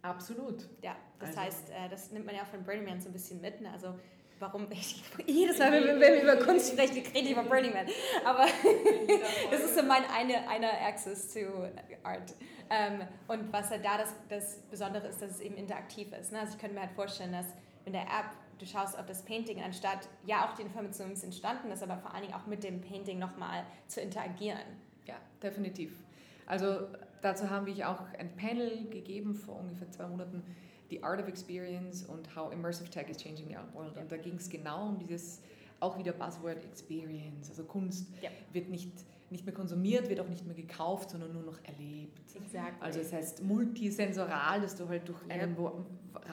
Absolut. 0.00 0.68
Ja, 0.82 0.96
das 1.18 1.30
also. 1.30 1.40
heißt, 1.42 1.70
äh, 1.70 1.88
das 1.90 2.10
nimmt 2.10 2.26
man 2.26 2.34
ja 2.34 2.42
auch 2.42 2.46
von 2.46 2.64
Burning 2.64 2.84
Man 2.84 3.00
so 3.00 3.08
ein 3.08 3.12
bisschen 3.12 3.40
mit. 3.40 3.60
Ne? 3.60 3.70
Also 3.70 3.94
warum 4.42 4.66
ich 4.70 5.02
jedes 5.26 5.58
Mal, 5.58 5.72
wenn 5.72 6.00
wir, 6.00 6.22
über 6.22 6.36
Kunst 6.36 6.72
sprechen, 6.72 7.02
rede 7.14 7.26
ich 7.26 7.30
über 7.30 7.44
Burning 7.44 7.72
Man. 7.72 7.86
Aber 8.24 8.44
das 9.50 9.60
ist 9.60 9.76
so 9.76 9.82
mein 9.84 10.02
eine, 10.14 10.48
eine 10.48 10.70
Access 10.82 11.32
to 11.32 11.40
Art. 12.02 12.34
Ähm, 12.68 13.02
und 13.28 13.52
was 13.52 13.70
halt 13.70 13.84
da 13.84 13.98
das, 13.98 14.14
das 14.28 14.56
Besondere 14.70 15.06
ist, 15.08 15.22
dass 15.22 15.30
es 15.30 15.40
eben 15.40 15.56
interaktiv 15.56 16.08
ist. 16.12 16.32
Ne? 16.32 16.40
Also 16.40 16.54
ich 16.54 16.58
könnte 16.58 16.74
mir 16.74 16.82
halt 16.82 16.92
vorstellen, 16.92 17.32
dass 17.32 17.46
in 17.84 17.92
der 17.92 18.02
App 18.02 18.36
du 18.58 18.66
schaust 18.66 18.98
auf 18.98 19.06
das 19.06 19.22
Painting, 19.22 19.60
anstatt, 19.62 20.08
ja, 20.24 20.46
auch 20.46 20.54
die 20.54 20.62
Information 20.62 21.12
ist 21.12 21.24
entstanden 21.24 21.70
ist, 21.70 21.82
aber 21.82 21.96
vor 21.98 22.12
allen 22.12 22.22
Dingen 22.22 22.34
auch 22.34 22.46
mit 22.46 22.62
dem 22.62 22.80
Painting 22.80 23.18
nochmal 23.18 23.64
zu 23.88 24.00
interagieren. 24.00 24.58
Ja, 25.06 25.16
definitiv. 25.42 25.92
Also 26.46 26.86
dazu 27.22 27.50
haben 27.50 27.66
wir 27.66 27.88
auch 27.88 28.00
ein 28.18 28.36
Panel 28.36 28.88
gegeben 28.88 29.34
vor 29.34 29.58
ungefähr 29.58 29.90
zwei 29.90 30.06
Monaten, 30.06 30.42
The 30.92 31.02
Art 31.02 31.22
of 31.22 31.26
Experience 31.26 32.04
und 32.04 32.36
How 32.36 32.52
Immersive 32.52 32.90
Tech 32.90 33.08
is 33.08 33.16
Changing 33.16 33.48
the 33.48 33.56
Art 33.56 33.74
World. 33.74 33.96
Und 33.96 34.12
da 34.12 34.18
ging 34.18 34.36
es 34.36 34.50
genau 34.50 34.90
um 34.90 34.98
dieses, 34.98 35.40
auch 35.80 35.98
wieder 35.98 36.12
Buzzword 36.12 36.62
Experience. 36.64 37.48
Also 37.48 37.64
Kunst 37.64 38.08
ja. 38.20 38.28
wird 38.52 38.68
nicht 38.68 38.92
nicht 39.30 39.46
mehr 39.46 39.54
konsumiert, 39.54 40.10
wird 40.10 40.20
auch 40.20 40.28
nicht 40.28 40.44
mehr 40.46 40.54
gekauft, 40.54 41.08
sondern 41.08 41.32
nur 41.32 41.42
noch 41.42 41.58
erlebt. 41.64 42.20
Exactly. 42.34 42.84
Also 42.84 42.98
das 42.98 43.14
heißt 43.14 43.42
multisensoral, 43.42 44.60
dass 44.60 44.76
du 44.76 44.86
halt 44.86 45.08
durch 45.08 45.18
einen 45.30 45.56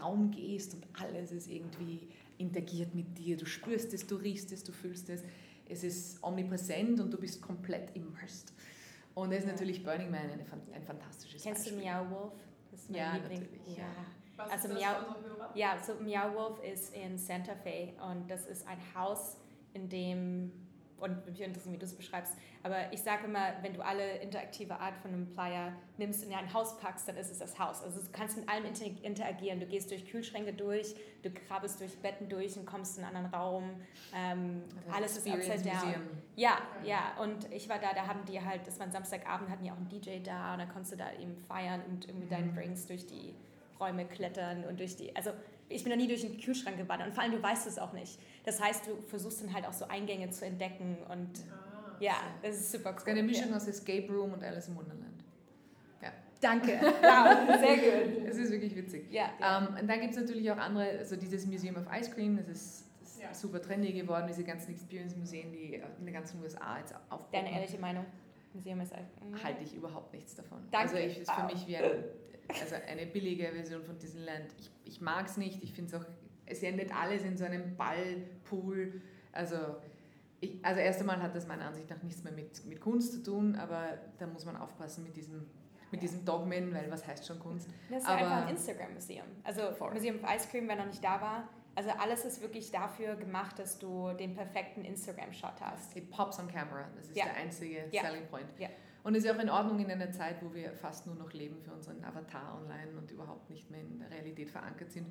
Raum 0.01 0.31
gehst 0.31 0.73
und 0.73 0.85
alles 1.01 1.31
ist 1.31 1.49
irgendwie 1.49 2.09
interagiert 2.37 2.93
mit 2.93 3.17
dir. 3.17 3.37
Du 3.37 3.45
spürst 3.45 3.93
es, 3.93 4.05
du 4.05 4.17
riechst 4.17 4.51
es, 4.51 4.65
du 4.65 4.73
fühlst 4.73 5.09
es. 5.09 5.23
Es 5.69 5.85
ist 5.85 6.21
omnipräsent 6.21 6.99
und 6.99 7.13
du 7.13 7.17
bist 7.17 7.41
komplett 7.41 7.95
immersed. 7.95 8.51
Und 9.15 9.31
das 9.31 9.39
ist 9.39 9.47
natürlich 9.47 9.81
Burning 9.81 10.11
Man 10.11 10.29
ein 10.29 10.83
fantastisches 10.83 11.41
Kennst 11.41 11.63
Beispiel. 11.63 11.79
du 11.79 11.85
Meow 11.85 12.11
Wolf? 12.11 12.33
Das 12.71 12.81
ist 12.81 12.89
mein 12.89 12.99
ja, 12.99 13.13
Liebling. 13.13 13.39
natürlich. 13.39 13.77
Ja. 13.77 13.85
Was 14.39 14.51
also 14.51 14.69
ist 14.69 14.75
das 14.75 14.81
Meow, 14.81 15.53
ja, 15.53 15.77
so 15.85 15.95
Meow 15.95 16.33
Wolf 16.33 16.63
ist 16.63 16.95
in 16.95 17.17
Santa 17.17 17.55
Fe 17.55 17.93
und 18.09 18.29
das 18.29 18.45
ist 18.45 18.65
ein 18.67 18.79
Haus, 18.95 19.37
in 19.73 19.89
dem 19.89 20.51
und 21.01 21.25
mich 21.25 21.41
interessiert, 21.41 21.73
wie 21.73 21.77
du 21.77 21.85
es 21.85 21.95
beschreibst. 21.95 22.33
Aber 22.63 22.91
ich 22.91 23.01
sage 23.01 23.25
immer, 23.25 23.53
wenn 23.61 23.73
du 23.73 23.83
alle 23.83 24.17
interaktive 24.17 24.79
Art 24.79 24.97
von 24.97 25.11
einem 25.11 25.27
Flyer 25.27 25.73
nimmst 25.97 26.23
und 26.23 26.31
in 26.31 26.37
ein 26.37 26.53
Haus 26.53 26.77
packst, 26.77 27.07
dann 27.07 27.15
ist 27.15 27.31
es 27.31 27.39
das 27.39 27.57
Haus. 27.57 27.81
Also 27.81 28.01
du 28.01 28.07
kannst 28.11 28.37
mit 28.37 28.49
allem 28.49 28.65
interagieren. 29.01 29.59
Du 29.59 29.65
gehst 29.65 29.91
durch 29.91 30.05
Kühlschränke 30.05 30.53
durch, 30.53 30.95
du 31.23 31.31
krabbelst 31.31 31.79
durch 31.79 31.97
Betten 31.99 32.27
durch 32.27 32.57
und 32.57 32.65
kommst 32.65 32.97
in 32.97 33.03
einen 33.03 33.15
anderen 33.15 33.33
Raum. 33.33 33.81
Ähm, 34.13 34.63
alles 34.91 35.17
ist 35.17 35.27
upside 35.27 35.61
down. 35.61 35.73
Museum. 35.73 36.01
Ja, 36.35 36.57
ja. 36.83 37.13
Und 37.21 37.51
ich 37.51 37.69
war 37.69 37.79
da, 37.79 37.93
da 37.93 38.07
haben 38.07 38.25
die 38.25 38.43
halt, 38.43 38.67
das 38.67 38.77
war 38.79 38.85
ein 38.85 38.91
Samstagabend, 38.91 39.49
hatten 39.49 39.63
die 39.63 39.71
auch 39.71 39.77
einen 39.77 39.89
DJ 39.89 40.19
da 40.21 40.53
und 40.53 40.59
da 40.59 40.65
konntest 40.65 40.93
du 40.93 40.97
da 40.97 41.13
eben 41.13 41.37
feiern 41.37 41.81
und 41.89 42.07
irgendwie 42.07 42.25
mhm. 42.25 42.29
deinen 42.29 42.53
Drinks 42.53 42.85
durch 42.87 43.05
die 43.05 43.35
Räume 43.79 44.05
klettern 44.05 44.65
und 44.65 44.79
durch 44.79 44.95
die, 44.95 45.15
also 45.15 45.31
ich 45.69 45.83
bin 45.83 45.91
noch 45.91 45.97
nie 45.97 46.07
durch 46.07 46.25
einen 46.25 46.39
Kühlschrank 46.39 46.77
gewandert 46.77 47.09
und 47.09 47.13
vor 47.13 47.23
allem 47.23 47.31
du 47.31 47.41
weißt 47.41 47.67
es 47.67 47.77
auch 47.77 47.93
nicht. 47.93 48.19
Das 48.43 48.61
heißt, 48.61 48.87
du 48.87 49.01
versuchst 49.07 49.41
dann 49.41 49.53
halt 49.53 49.65
auch 49.67 49.73
so 49.73 49.85
Eingänge 49.87 50.29
zu 50.31 50.45
entdecken 50.45 50.97
und 51.09 51.29
ah, 51.51 51.95
ja, 51.99 52.15
das 52.41 52.55
ist 52.55 52.71
super 52.71 52.91
cool. 52.91 52.95
Es 52.97 53.03
ist 53.03 53.09
eine 53.09 53.23
Mischung 53.23 53.49
ja. 53.49 53.55
aus 53.55 53.67
Escape 53.67 54.11
Room 54.11 54.33
und 54.33 54.43
Alice 54.43 54.67
im 54.67 54.77
Wonderland. 54.77 55.23
Ja. 56.01 56.11
Danke. 56.41 56.79
Wow, 56.81 57.59
sehr 57.59 57.77
gut. 57.77 58.25
Es 58.29 58.37
ist 58.37 58.51
wirklich 58.51 58.75
witzig. 58.75 59.11
Ja, 59.11 59.31
ja. 59.39 59.57
Um, 59.57 59.75
und 59.75 59.87
dann 59.87 59.99
gibt 60.01 60.13
es 60.13 60.19
natürlich 60.19 60.49
auch 60.51 60.57
andere, 60.57 60.89
also 60.99 61.15
dieses 61.15 61.45
Museum 61.45 61.75
of 61.75 61.85
Ice 61.91 62.11
Cream, 62.11 62.37
das 62.37 62.47
ist, 62.47 62.85
das 63.01 63.21
ja. 63.21 63.33
super 63.33 63.61
trendy 63.61 63.91
geworden, 63.93 64.25
diese 64.27 64.43
ganzen 64.43 64.71
Experience-Museen, 64.71 65.51
die 65.51 65.75
in 65.75 66.05
den 66.05 66.13
ganzen 66.13 66.41
USA 66.41 66.79
jetzt 66.79 66.95
aufbauen. 67.09 67.29
Deine 67.31 67.51
ehrliche 67.51 67.77
Meinung? 67.77 68.05
Museum 68.53 68.81
ist 68.81 68.93
Halte 69.43 69.63
ich 69.63 69.75
überhaupt 69.75 70.13
nichts 70.13 70.35
davon. 70.35 70.59
Danke. 70.71 70.95
Also 70.95 71.07
ich, 71.07 71.19
ist 71.19 71.31
für 71.31 71.45
mich 71.45 71.67
wie 71.67 71.77
ein 71.77 72.03
also 72.49 72.75
eine 72.87 73.05
billige 73.05 73.47
Version 73.51 73.83
von 73.83 73.97
Disneyland. 73.99 74.47
Ich, 74.59 74.71
ich 74.85 75.01
mag 75.01 75.27
es 75.27 75.37
nicht, 75.37 75.63
ich 75.63 75.73
finde 75.73 75.95
es 75.95 76.01
auch, 76.01 76.05
es 76.45 76.63
endet 76.63 76.93
alles 76.95 77.23
in 77.23 77.37
so 77.37 77.45
einem 77.45 77.75
Ballpool. 77.77 79.01
Also, 79.31 79.57
ich, 80.39 80.63
also 80.63 80.79
erst 80.79 81.01
einmal 81.01 81.21
hat 81.21 81.35
das 81.35 81.47
meiner 81.47 81.65
Ansicht 81.65 81.89
nach 81.89 82.01
nichts 82.01 82.23
mehr 82.23 82.33
mit, 82.33 82.65
mit 82.65 82.81
Kunst 82.81 83.13
zu 83.13 83.23
tun, 83.23 83.55
aber 83.55 83.99
da 84.17 84.27
muss 84.27 84.45
man 84.45 84.55
aufpassen 84.55 85.03
mit 85.03 85.15
diesem, 85.15 85.45
mit 85.91 86.01
diesem 86.01 86.25
Dogmen, 86.25 86.73
weil 86.73 86.89
was 86.89 87.05
heißt 87.05 87.27
schon 87.27 87.39
Kunst? 87.39 87.69
Das 87.89 88.03
ist 88.03 88.09
aber, 88.09 88.19
einfach 88.19 88.47
ein 88.47 88.49
Instagram-Museum. 88.49 89.25
Also 89.43 89.71
voll. 89.73 89.91
Museum 89.93 90.15
of 90.15 90.35
Ice 90.35 90.47
Cream, 90.49 90.67
wer 90.67 90.77
noch 90.77 90.87
nicht 90.87 91.03
da 91.03 91.21
war, 91.21 91.49
also 91.75 91.91
alles 91.91 92.25
ist 92.25 92.41
wirklich 92.41 92.71
dafür 92.71 93.15
gemacht, 93.15 93.57
dass 93.57 93.79
du 93.79 94.11
den 94.11 94.35
perfekten 94.35 94.83
Instagram-Shot 94.83 95.61
hast. 95.61 95.95
It 95.95 96.09
pops 96.11 96.37
on 96.37 96.49
camera, 96.49 96.89
das 96.95 97.07
ist 97.07 97.15
ja. 97.15 97.23
der 97.23 97.35
einzige 97.35 97.85
ja. 97.91 98.01
Selling 98.01 98.27
Point. 98.27 98.47
Ja. 98.57 98.67
Und 99.03 99.15
es 99.15 99.23
ist 99.23 99.31
auch 99.31 99.39
in 99.39 99.49
Ordnung 99.49 99.79
in 99.79 99.89
einer 99.89 100.11
Zeit, 100.11 100.43
wo 100.43 100.53
wir 100.53 100.73
fast 100.73 101.07
nur 101.07 101.15
noch 101.15 101.31
leben 101.33 101.61
für 101.61 101.71
unseren 101.71 102.03
Avatar 102.03 102.59
online 102.61 102.97
und 102.97 103.11
überhaupt 103.11 103.49
nicht 103.49 103.69
mehr 103.71 103.81
in 103.81 103.99
der 103.99 104.11
Realität 104.11 104.49
verankert 104.49 104.91
sind. 104.91 105.07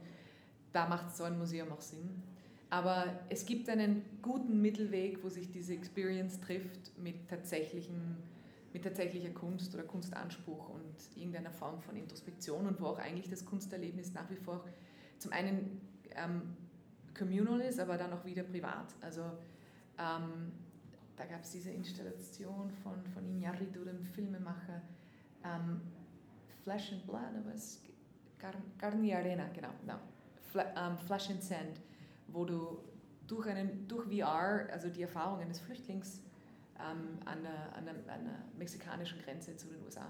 Da 0.72 0.86
macht 0.88 1.16
so 1.16 1.24
ein 1.24 1.38
Museum 1.38 1.72
auch 1.72 1.80
Sinn. 1.80 2.22
Aber 2.70 3.20
es 3.30 3.46
gibt 3.46 3.68
einen 3.70 4.04
guten 4.20 4.60
Mittelweg, 4.60 5.24
wo 5.24 5.30
sich 5.30 5.50
diese 5.50 5.72
Experience 5.72 6.38
trifft 6.40 6.98
mit, 6.98 7.28
tatsächlichen, 7.28 8.18
mit 8.74 8.84
tatsächlicher 8.84 9.30
Kunst 9.30 9.74
oder 9.74 9.84
Kunstanspruch 9.84 10.68
und 10.68 11.16
irgendeiner 11.16 11.50
Form 11.50 11.80
von 11.80 11.96
Introspektion 11.96 12.66
und 12.66 12.80
wo 12.80 12.86
auch 12.86 12.98
eigentlich 12.98 13.30
das 13.30 13.46
Kunsterlebnis 13.46 14.12
nach 14.12 14.28
wie 14.30 14.36
vor 14.36 14.64
zum 15.18 15.32
einen 15.32 15.80
ähm, 16.14 16.42
communal 17.16 17.60
ist, 17.60 17.80
aber 17.80 17.96
dann 17.96 18.12
auch 18.12 18.24
wieder 18.26 18.42
privat. 18.42 18.94
Also 19.00 19.22
ähm, 19.98 20.52
da 21.18 21.26
gab 21.26 21.42
es 21.42 21.50
diese 21.50 21.70
Installation 21.70 22.70
von, 22.70 23.04
von 23.06 23.24
Iñárritu, 23.24 23.84
dem 23.84 24.04
Filmemacher, 24.04 24.80
ähm, 25.44 25.80
Flesh 26.62 26.92
and 26.92 27.06
Blood, 27.06 27.34
aber 27.36 27.52
es 27.54 27.82
Carne 28.38 29.16
Arena, 29.16 29.48
genau, 29.52 29.70
no. 29.84 29.94
Fle, 30.52 30.72
ähm, 30.76 30.96
Flesh 30.96 31.30
and 31.30 31.42
Sand, 31.42 31.80
wo 32.28 32.44
du 32.44 32.78
durch, 33.26 33.48
einen, 33.48 33.88
durch 33.88 34.06
VR, 34.06 34.68
also 34.72 34.88
die 34.88 35.02
Erfahrung 35.02 35.40
eines 35.40 35.58
Flüchtlings 35.60 36.22
ähm, 36.78 37.18
an, 37.24 37.42
der, 37.42 37.74
an, 37.76 37.84
der, 37.84 37.94
an, 38.14 38.24
der, 38.24 38.38
mexikanischen 38.56 39.18
Grenze 39.20 39.56
zu 39.56 39.66
den 39.66 39.82
USA 39.84 40.06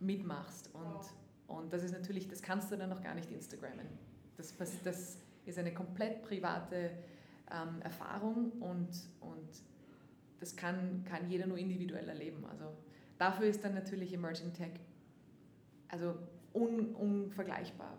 mitmachst. 0.00 0.68
Und, 0.74 1.56
und 1.56 1.72
das 1.72 1.84
ist 1.84 1.92
natürlich, 1.92 2.28
das 2.28 2.42
kannst 2.42 2.72
du 2.72 2.76
dann 2.76 2.90
noch 2.90 3.02
gar 3.02 3.14
nicht 3.14 3.30
Instagrammen. 3.30 3.86
Das, 4.36 4.52
das 4.82 5.18
ist 5.46 5.58
eine 5.58 5.72
komplett 5.72 6.22
private 6.22 6.90
ähm, 7.50 7.80
Erfahrung 7.82 8.50
und, 8.60 8.90
und 9.20 9.48
das 10.44 10.56
kann, 10.56 11.04
kann 11.08 11.30
jeder 11.30 11.46
nur 11.46 11.56
individuell 11.56 12.06
erleben. 12.06 12.44
Also 12.50 12.66
dafür 13.18 13.46
ist 13.46 13.64
dann 13.64 13.74
natürlich 13.74 14.12
Emerging 14.12 14.52
Tech 14.52 14.72
also 15.88 16.16
un, 16.52 16.94
unvergleichbar 16.94 17.96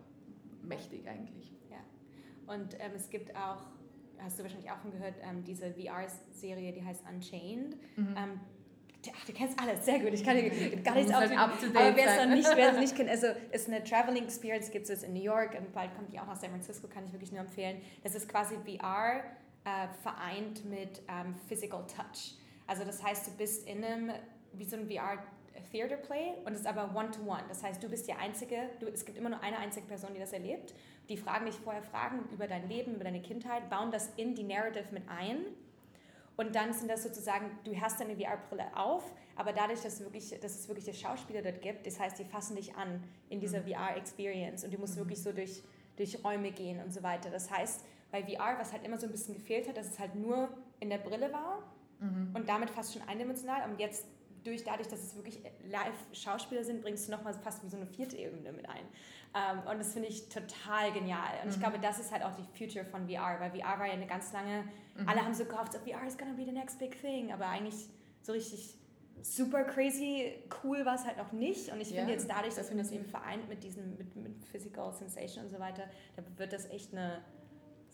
mächtig 0.62 1.08
eigentlich. 1.08 1.52
Ja. 1.70 2.54
Und 2.54 2.74
ähm, 2.74 2.92
es 2.94 3.10
gibt 3.10 3.34
auch, 3.34 3.62
hast 4.18 4.38
du 4.38 4.44
wahrscheinlich 4.44 4.70
auch 4.70 4.80
schon 4.80 4.92
gehört, 4.92 5.14
ähm, 5.22 5.42
diese 5.44 5.72
VR-Serie, 5.72 6.72
die 6.72 6.84
heißt 6.84 7.02
Unchained. 7.12 7.76
Mhm. 7.96 8.14
Ähm, 8.16 8.40
Ach, 9.14 9.24
du 9.24 9.32
kennst 9.32 9.56
alles, 9.60 9.84
sehr 9.84 10.00
gut. 10.00 10.12
Ich 10.12 10.24
kann 10.24 10.36
dir 10.36 10.50
gar 10.82 10.94
nichts 10.94 11.12
halt 11.12 11.30
date 11.30 11.38
Aber 11.38 11.96
wer 11.96 12.06
es 12.06 12.24
noch 12.24 12.34
nicht, 12.34 12.56
wer 12.56 12.72
es 12.72 12.78
nicht 12.78 12.96
kennt, 12.96 13.08
also 13.08 13.28
es 13.52 13.62
ist 13.62 13.68
eine 13.68 13.84
Traveling 13.84 14.24
Experience, 14.24 14.70
gibt 14.70 14.88
es 14.90 15.02
in 15.04 15.12
New 15.12 15.22
York 15.22 15.56
und 15.56 15.72
bald 15.72 15.94
kommt 15.94 16.12
die 16.12 16.18
auch 16.18 16.26
nach 16.26 16.36
San 16.36 16.50
Francisco, 16.50 16.88
kann 16.88 17.04
ich 17.04 17.12
wirklich 17.12 17.30
nur 17.30 17.40
empfehlen. 17.40 17.80
Das 18.02 18.16
ist 18.16 18.28
quasi 18.28 18.56
VR 18.56 19.22
äh, 19.66 19.88
vereint 20.02 20.64
mit 20.64 21.02
ähm, 21.08 21.34
Physical 21.48 21.84
Touch. 21.86 22.36
Also 22.66 22.84
das 22.84 23.02
heißt, 23.02 23.26
du 23.26 23.32
bist 23.32 23.66
in 23.68 23.84
einem, 23.84 24.12
wie 24.52 24.64
so 24.64 24.76
ein 24.76 24.88
VR 24.88 25.18
Theater 25.72 25.96
Play 25.96 26.34
und 26.44 26.52
es 26.52 26.60
ist 26.60 26.66
aber 26.66 26.94
One-to-One. 26.94 27.42
-one. 27.42 27.48
Das 27.48 27.62
heißt, 27.62 27.82
du 27.82 27.88
bist 27.88 28.06
die 28.06 28.12
Einzige, 28.12 28.70
du, 28.78 28.86
es 28.86 29.04
gibt 29.04 29.18
immer 29.18 29.30
nur 29.30 29.42
eine 29.42 29.58
einzige 29.58 29.86
Person, 29.86 30.10
die 30.14 30.20
das 30.20 30.32
erlebt. 30.32 30.74
Die 31.08 31.16
fragen 31.16 31.46
dich 31.46 31.56
vorher 31.56 31.82
Fragen 31.82 32.28
über 32.32 32.46
dein 32.46 32.68
Leben, 32.68 32.94
über 32.94 33.04
deine 33.04 33.20
Kindheit, 33.20 33.68
bauen 33.68 33.90
das 33.90 34.10
in 34.16 34.34
die 34.34 34.44
Narrative 34.44 34.86
mit 34.92 35.08
ein. 35.08 35.38
Und 36.36 36.54
dann 36.54 36.72
sind 36.72 36.88
das 36.88 37.02
sozusagen, 37.02 37.50
du 37.64 37.78
hast 37.80 37.98
deine 37.98 38.14
VR-Brille 38.14 38.76
auf, 38.76 39.02
aber 39.36 39.52
dadurch, 39.52 39.80
dass, 39.80 40.00
wirklich, 40.00 40.38
dass 40.40 40.58
es 40.58 40.68
wirklich 40.68 40.84
der 40.84 40.92
Schauspieler 40.92 41.42
dort 41.42 41.62
gibt, 41.62 41.86
das 41.86 41.98
heißt, 41.98 42.18
die 42.18 42.24
fassen 42.24 42.56
dich 42.56 42.74
an 42.74 43.02
in 43.30 43.40
dieser 43.40 43.60
mhm. 43.62 43.72
VR-Experience 43.72 44.64
und 44.64 44.72
du 44.72 44.78
musst 44.78 44.94
mhm. 44.94 45.00
wirklich 45.00 45.22
so 45.22 45.32
durch, 45.32 45.62
durch 45.96 46.22
Räume 46.22 46.52
gehen 46.52 46.80
und 46.82 46.92
so 46.92 47.02
weiter. 47.02 47.30
Das 47.30 47.50
heißt, 47.50 47.84
bei 48.10 48.22
VR, 48.22 48.58
was 48.58 48.72
halt 48.72 48.84
immer 48.84 48.98
so 48.98 49.06
ein 49.06 49.12
bisschen 49.12 49.34
gefehlt 49.34 49.68
hat, 49.68 49.76
dass 49.76 49.90
es 49.90 49.98
halt 49.98 50.14
nur 50.14 50.48
in 50.80 50.90
der 50.90 50.98
Brille 50.98 51.32
war 51.32 51.62
mhm. 52.00 52.30
und 52.34 52.48
damit 52.48 52.70
fast 52.70 52.94
schon 52.94 53.02
eindimensional. 53.08 53.68
Und 53.68 53.78
jetzt 53.80 54.06
durch, 54.44 54.64
dadurch, 54.64 54.88
dass 54.88 55.02
es 55.02 55.16
wirklich 55.16 55.40
Live-Schauspieler 55.70 56.62
sind, 56.64 56.82
bringst 56.82 57.08
du 57.08 57.12
nochmal 57.12 57.34
fast 57.34 57.64
wie 57.64 57.68
so 57.68 57.76
eine 57.76 57.86
vierte 57.86 58.16
Ebene 58.16 58.52
mit 58.52 58.68
ein. 58.68 58.84
Ähm, 59.34 59.58
und 59.70 59.78
das 59.78 59.92
finde 59.92 60.08
ich 60.08 60.28
total 60.28 60.92
genial. 60.92 61.40
Und 61.42 61.48
mhm. 61.48 61.54
ich 61.54 61.60
glaube, 61.60 61.78
das 61.78 61.98
ist 61.98 62.12
halt 62.12 62.22
auch 62.22 62.32
die 62.34 62.44
Future 62.56 62.84
von 62.84 63.08
VR, 63.08 63.40
weil 63.40 63.50
VR 63.50 63.78
war 63.78 63.86
ja 63.86 63.92
eine 63.92 64.06
ganz 64.06 64.32
lange, 64.32 64.64
mhm. 64.96 65.08
alle 65.08 65.24
haben 65.24 65.34
so 65.34 65.44
gehofft, 65.44 65.72
so, 65.72 65.78
VR 65.80 66.06
is 66.06 66.16
gonna 66.16 66.32
be 66.32 66.44
the 66.44 66.52
next 66.52 66.78
big 66.78 66.98
thing, 67.00 67.32
aber 67.32 67.46
eigentlich 67.46 67.88
so 68.22 68.32
richtig 68.32 68.76
super 69.22 69.64
crazy 69.64 70.34
cool 70.62 70.84
war 70.84 70.94
es 70.94 71.04
halt 71.04 71.16
noch 71.18 71.32
nicht. 71.32 71.70
Und 71.72 71.80
ich 71.80 71.90
ja, 71.90 71.98
finde 71.98 72.12
jetzt 72.12 72.30
dadurch, 72.30 72.54
dass 72.54 72.68
man 72.68 72.78
das 72.78 72.92
eben 72.92 73.04
vereint 73.04 73.48
mit 73.48 73.64
diesem, 73.64 73.96
mit, 73.96 74.14
mit 74.14 74.44
Physical 74.44 74.92
Sensation 74.92 75.44
und 75.44 75.50
so 75.50 75.58
weiter, 75.58 75.84
da 76.16 76.22
wird 76.36 76.52
das 76.52 76.70
echt 76.70 76.92
eine 76.92 77.22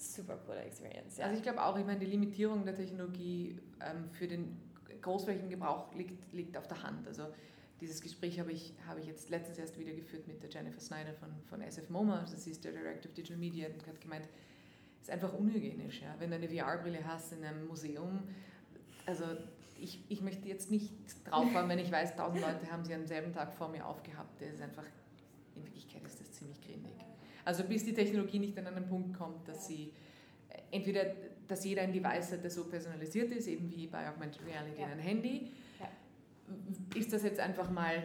super 0.03 0.37
coole 0.47 0.61
Experience. 0.61 1.19
Ja. 1.19 1.27
Also 1.27 1.37
ich 1.37 1.43
glaube 1.43 1.63
auch, 1.63 1.79
ich 1.79 1.85
meine, 1.85 2.01
die 2.01 2.07
Limitierung 2.07 2.65
der 2.65 2.75
Technologie 2.75 3.59
ähm, 3.81 4.11
für 4.11 4.27
den 4.27 4.59
großflächigen 5.01 5.51
Gebrauch 5.51 5.95
liegt, 5.95 6.33
liegt 6.33 6.57
auf 6.57 6.67
der 6.67 6.83
Hand. 6.83 7.07
Also 7.07 7.27
dieses 7.81 8.01
Gespräch 8.01 8.39
habe 8.39 8.53
ich, 8.53 8.75
habe 8.87 9.01
ich 9.01 9.07
jetzt 9.07 9.29
letztens 9.29 9.59
erst 9.59 9.79
wieder 9.79 9.93
geführt 9.93 10.27
mit 10.29 10.43
der 10.43 10.51
Jennifer 10.51 10.81
Snyder 10.81 11.13
von, 11.15 11.31
von 11.47 11.61
SF 11.61 11.91
MoMA, 11.91 12.21
also 12.21 12.37
sie 12.37 12.53
ist 12.53 12.65
der 12.65 12.73
Director 12.73 13.11
of 13.11 13.15
Digital 13.15 13.37
Media 13.37 13.67
und 13.67 13.87
hat 13.87 14.01
gemeint, 14.01 14.29
ist 15.01 15.11
einfach 15.11 15.33
unhygienisch. 15.33 16.01
Ja? 16.01 16.15
Wenn 16.19 16.31
du 16.31 16.37
eine 16.37 16.49
VR-Brille 16.49 17.05
hast 17.05 17.33
in 17.33 17.45
einem 17.45 17.67
Museum, 17.67 18.23
also 19.05 19.25
ich, 19.81 20.05
ich 20.09 20.21
möchte 20.21 20.47
jetzt 20.47 20.71
nicht 20.71 20.93
drauf 21.29 21.51
fahren, 21.51 21.69
wenn 21.69 21.81
ich 21.81 21.91
weiß, 21.91 22.15
tausend 22.15 22.41
Leute 22.41 22.71
haben 22.71 22.85
sie 22.85 22.95
am 22.95 23.05
selben 23.05 23.33
Tag 23.33 23.53
vor 23.53 23.69
mir 23.69 23.85
aufgehabt. 23.85 24.41
Das 24.41 24.55
ist 24.55 24.63
einfach, 24.63 24.87
in 25.57 25.65
Wirklichkeit 25.65 26.05
ist 26.05 26.21
das 26.21 26.31
ziemlich 26.31 26.61
grindig. 26.61 26.93
Also 27.45 27.65
bis 27.65 27.85
die 27.85 27.93
Technologie 27.93 28.39
nicht 28.39 28.59
an 28.59 28.67
einen 28.67 28.87
Punkt 28.87 29.17
kommt, 29.17 29.47
dass 29.49 29.67
sie 29.67 29.93
äh, 30.49 30.77
entweder, 30.77 31.07
dass 31.49 31.65
jeder 31.65 31.83
ein 31.83 31.93
Device 31.93 32.33
hat, 32.33 32.43
der 32.43 32.51
so 32.51 32.65
personalisiert 32.65 33.33
ist, 33.33 33.49
eben 33.49 33.71
wie 33.71 33.87
bei 33.87 34.09
Augmented 34.09 34.45
Reality 34.47 34.81
ja. 34.81 34.87
ein 34.89 34.99
Handy, 34.99 35.51
ja. 35.81 35.89
ist 36.99 37.13
das 37.13 37.23
jetzt 37.23 37.41
einfach 37.41 37.71
mal 37.71 38.05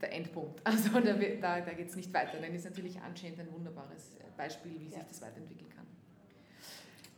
der 0.00 0.12
Endpunkt. 0.12 0.60
Also 0.64 0.90
da, 1.00 1.12
da, 1.14 1.60
da 1.60 1.72
geht 1.72 1.88
es 1.88 1.96
nicht 1.96 2.12
weiter. 2.12 2.38
Dann 2.40 2.54
ist 2.54 2.64
natürlich 2.64 3.00
anscheinend 3.00 3.40
ein 3.40 3.52
wunderbares 3.52 4.16
Beispiel, 4.36 4.72
wie 4.78 4.88
sich 4.88 5.02
das 5.02 5.22
weiterentwickeln 5.22 5.70
kann. 5.70 5.86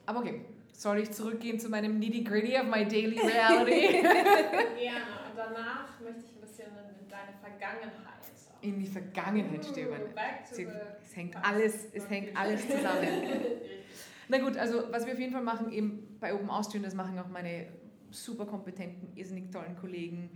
Aber 0.06 0.20
okay, 0.20 0.44
soll 0.72 1.00
ich 1.00 1.10
zurückgehen 1.10 1.58
zu 1.58 1.68
meinem 1.68 1.98
nitty-gritty 1.98 2.56
of 2.56 2.66
my 2.66 2.86
daily 2.86 3.18
reality? 3.18 3.98
Und 3.98 5.36
danach 5.36 6.00
möchte 6.00 6.20
ich 6.20 6.34
ein 6.36 6.40
bisschen 6.40 6.66
in 7.00 7.08
deine 7.08 7.32
Vergangenheit. 7.40 8.17
In 8.60 8.78
die 8.78 8.86
Vergangenheit 8.86 9.64
stöbern. 9.64 10.02
Es 11.02 11.16
hängt 11.16 11.36
alles, 11.36 11.86
es 11.92 12.10
hängt 12.10 12.36
alles 12.36 12.62
zusammen. 12.62 13.08
Na 14.28 14.38
gut, 14.38 14.56
also 14.56 14.82
was 14.90 15.06
wir 15.06 15.14
auf 15.14 15.18
jeden 15.18 15.32
Fall 15.32 15.42
machen, 15.42 15.70
eben 15.72 16.16
bei 16.20 16.34
Open 16.34 16.50
Austrian, 16.50 16.82
das 16.82 16.94
machen 16.94 17.18
auch 17.18 17.28
meine 17.28 17.68
super 18.10 18.46
kompetenten, 18.46 19.16
irrsinnig 19.16 19.50
tollen 19.50 19.76
Kollegen. 19.76 20.30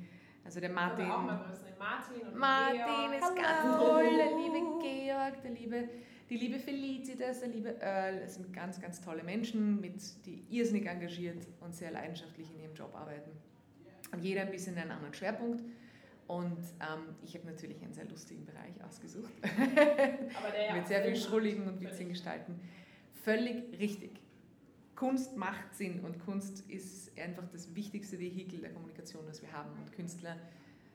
Also 0.44 0.60
der 0.60 0.70
Martin. 0.70 1.10
auch 1.10 1.22
mal. 1.22 1.44
Martin 1.78 2.26
und 2.26 2.38
Martin 2.38 2.76
Georg. 2.78 3.14
ist 3.14 3.36
ganz 3.36 3.76
toll, 3.76 4.16
der 4.16 4.36
liebe 4.36 4.78
Georg, 4.80 5.42
der 5.42 5.50
liebe 5.50 5.88
die 6.32 6.38
liebe 6.38 6.58
Felicitas, 6.58 7.40
der 7.40 7.50
liebe 7.50 7.76
Earl, 7.78 8.22
es 8.24 8.36
sind 8.36 8.54
ganz, 8.54 8.80
ganz 8.80 9.02
tolle 9.02 9.22
Menschen, 9.22 9.82
mit, 9.82 10.00
die 10.24 10.42
irrsinnig 10.48 10.86
engagiert 10.86 11.46
und 11.60 11.74
sehr 11.74 11.90
leidenschaftlich 11.90 12.50
in 12.54 12.60
ihrem 12.62 12.74
Job 12.74 12.94
arbeiten. 12.94 13.30
Und 14.12 14.24
jeder 14.24 14.40
ein 14.40 14.50
bisschen 14.50 14.78
einen 14.78 14.92
anderen 14.92 15.12
Schwerpunkt. 15.12 15.62
Und 16.26 16.58
ähm, 16.80 17.14
ich 17.22 17.34
habe 17.34 17.46
natürlich 17.46 17.82
einen 17.82 17.92
sehr 17.92 18.06
lustigen 18.06 18.46
Bereich 18.46 18.82
ausgesucht. 18.84 19.32
Ja 20.68 20.76
mit 20.76 20.86
sehr 20.86 21.02
viel 21.04 21.16
schrulligen 21.16 21.66
und 21.66 21.80
witzigen 21.80 22.10
Gestalten. 22.10 22.58
Völlig 23.22 23.78
richtig. 23.78 24.10
Kunst 24.96 25.36
macht 25.36 25.74
Sinn 25.74 26.00
und 26.00 26.18
Kunst 26.20 26.68
ist 26.70 27.16
einfach 27.18 27.46
das 27.50 27.74
wichtigste 27.74 28.18
Vehikel 28.18 28.60
der 28.60 28.72
Kommunikation, 28.72 29.24
das 29.26 29.42
wir 29.42 29.52
haben. 29.52 29.70
Und 29.78 29.92
Künstler 29.92 30.36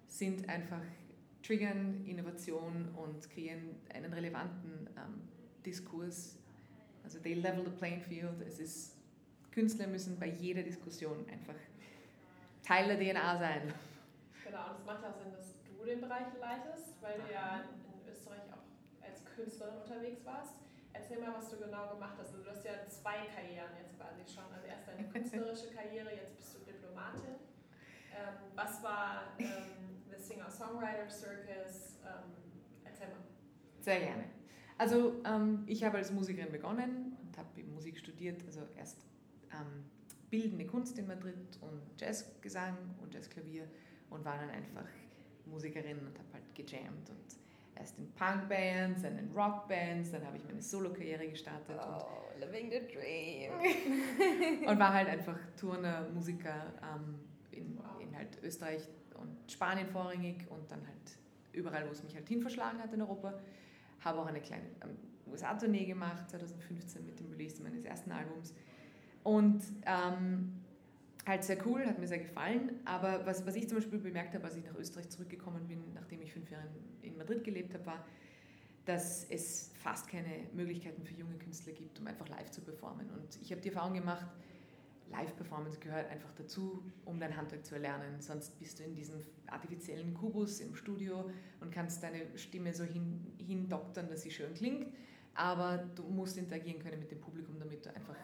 sind 0.08 0.48
einfach 0.50 0.82
triggern 1.44 2.06
Innovation 2.06 2.90
und 2.96 3.30
kreieren 3.30 3.76
einen 3.94 4.14
relevanten 4.14 4.90
ähm, 4.98 5.22
Diskurs. 5.66 6.38
Also 7.04 7.20
they 7.20 7.34
level 7.34 7.64
the 7.64 7.72
playing 7.72 8.02
field. 8.02 8.42
Es 8.46 8.60
ist, 8.60 8.96
Künstler 9.52 9.88
müssen 9.88 10.20
bei 10.20 10.28
jeder 10.28 10.64
Diskussion 10.64 11.26
einfach 11.32 11.56
Teil 12.64 12.98
der 12.98 13.14
DNA 13.14 13.38
sein. 13.40 13.74
Genau, 14.58 14.72
und 14.72 14.80
es 14.80 14.86
macht 14.86 15.04
ja 15.04 15.10
auch 15.12 15.16
Sinn, 15.16 15.32
dass 15.32 15.62
du 15.62 15.86
den 15.86 16.02
Bereich 16.02 16.34
leitest, 16.42 17.00
weil 17.02 17.22
du 17.22 17.32
ja 17.32 17.62
in 17.94 18.10
Österreich 18.10 18.42
auch 18.52 18.66
als 19.06 19.24
Künstlerin 19.24 19.78
unterwegs 19.84 20.26
warst. 20.26 20.56
Erzähl 20.94 21.20
mal, 21.22 21.36
was 21.38 21.50
du 21.52 21.58
genau 21.58 21.94
gemacht 21.94 22.16
hast. 22.18 22.34
Also 22.34 22.44
du 22.44 22.50
hast 22.50 22.66
ja 22.66 22.72
zwei 22.90 23.30
Karrieren 23.30 23.70
jetzt 23.78 23.96
quasi 23.96 24.26
schon. 24.26 24.52
Also 24.52 24.66
erst 24.66 24.88
deine 24.88 25.08
künstlerische 25.10 25.70
Karriere, 25.70 26.10
jetzt 26.16 26.36
bist 26.36 26.56
du 26.56 26.60
Diplomatin. 26.66 27.38
Ähm, 28.10 28.50
was 28.56 28.82
war 28.82 29.36
ähm, 29.38 30.18
Singer-Songwriter 30.18 31.08
Circus. 31.08 32.00
Ähm, 32.02 32.34
erzähl 32.84 33.10
mal. 33.10 33.22
Sehr 33.80 34.00
gerne. 34.00 34.24
Also 34.80 35.22
ähm, 35.24 35.66
ich 35.68 35.84
habe 35.84 35.98
als 35.98 36.12
Musikerin 36.12 36.52
begonnen 36.52 37.16
und 37.22 37.38
habe 37.38 37.64
Musik 37.64 38.00
studiert, 38.00 38.44
also 38.48 38.62
erst 38.76 39.06
ähm, 39.52 39.86
bildende 40.32 40.66
Kunst 40.66 40.98
in 40.98 41.06
Madrid 41.06 41.60
und 41.62 42.02
Jazzgesang 42.02 42.76
und 43.04 43.14
Jazzklavier 43.14 43.68
und 44.10 44.24
war 44.26 44.38
dann 44.38 44.50
einfach 44.50 44.88
Musikerin 45.46 46.00
und 46.00 46.18
habe 46.18 46.34
halt 46.34 46.56
gejammt 46.56 47.10
und 47.10 47.38
erst 47.76 47.98
in 48.00 48.12
Punkbands, 48.14 49.04
dann 49.04 49.18
in 49.18 49.32
Rockbands, 49.32 50.12
dann 50.12 50.26
habe 50.26 50.38
ich 50.38 50.44
meine 50.46 50.62
Solo-Karriere 50.62 51.28
gestartet. 51.28 51.80
Oh, 51.80 52.06
living 52.40 52.72
the 52.72 52.80
dream. 52.80 54.68
und 54.68 54.80
war 54.80 54.94
halt 54.94 55.08
einfach 55.08 55.38
Turner, 55.56 56.08
Musiker 56.14 56.74
ähm, 56.82 57.20
in, 57.52 57.80
in 58.00 58.16
halt 58.16 58.42
Österreich, 58.44 58.88
und 59.20 59.52
Spanien 59.52 59.88
vorrangig 59.88 60.46
und 60.50 60.72
dann 60.72 60.86
halt 60.86 61.18
überall, 61.54 61.88
wo 61.88 61.92
es 61.92 62.04
mich 62.04 62.16
halt 62.16 62.28
hin 62.28 62.42
verschlagen 62.42 62.80
hat 62.80 62.94
in 62.94 63.02
Europa. 63.02 63.34
Habe 64.02 64.20
auch 64.20 64.28
eine 64.28 64.42
kleine 64.42 64.66
ähm, 64.84 64.98
USA-Tournee 65.32 65.86
gemacht, 65.86 66.30
2015 66.30 67.06
mit 67.06 67.20
dem 67.20 67.30
Release 67.32 67.62
meines 67.62 67.84
ersten 67.84 68.12
Albums. 68.12 68.54
Und 69.24 69.62
ähm, 69.86 70.54
halt 71.28 71.44
sehr 71.44 71.66
cool, 71.66 71.86
hat 71.86 72.00
mir 72.00 72.08
sehr 72.08 72.20
gefallen. 72.20 72.80
Aber 72.86 73.26
was, 73.26 73.46
was 73.46 73.56
ich 73.56 73.68
zum 73.68 73.78
Beispiel 73.78 74.00
bemerkt 74.00 74.34
habe, 74.34 74.46
als 74.46 74.56
ich 74.56 74.64
nach 74.64 74.76
Österreich 74.76 75.10
zurückgekommen 75.10 75.68
bin, 75.68 75.94
nachdem 75.94 76.22
ich 76.22 76.32
fünf 76.32 76.50
Jahre 76.50 76.68
in 77.02 77.18
Madrid 77.18 77.44
gelebt 77.44 77.74
habe, 77.74 77.86
war, 77.86 78.06
dass 78.86 79.26
es 79.30 79.72
fast 79.76 80.08
keine 80.08 80.48
Möglichkeiten 80.54 81.04
für 81.04 81.14
junge 81.14 81.38
Künstler 81.38 81.74
gibt, 81.74 82.00
um 82.00 82.08
einfach 82.08 82.28
live 82.30 82.50
zu 82.52 82.62
performen. 82.62 83.10
Und 83.12 83.38
ich 83.42 83.52
habe 83.52 83.62
die 83.62 83.68
Erfahrung 83.68 83.94
gemacht, 83.94 84.26
Live-Performance 85.10 85.80
gehört 85.80 86.10
einfach 86.10 86.34
dazu, 86.34 86.84
um 87.06 87.20
dein 87.20 87.36
Handwerk 87.36 87.66
zu 87.66 87.76
erlernen. 87.76 88.20
Sonst 88.20 88.58
bist 88.60 88.80
du 88.80 88.84
in 88.84 88.96
diesem 88.96 89.22
artifiziellen 89.48 90.14
Kubus 90.14 90.60
im 90.60 90.76
Studio 90.76 91.30
und 91.62 91.72
kannst 91.72 92.04
deine 92.04 92.38
Stimme 92.38 92.74
so 92.74 92.84
hin, 92.84 93.34
hindoktern, 93.38 94.10
dass 94.10 94.24
sie 94.24 94.32
schön 94.32 94.54
klingt. 94.54 94.88
Aber 95.34 95.78
du 95.96 96.04
musst 96.04 96.38
interagieren 96.38 96.80
können 96.80 97.00
mit 97.00 97.12
dem 97.12 97.22
Publikum, 97.22 97.60
damit 97.60 97.86
du 97.86 97.94
einfach 97.94 98.16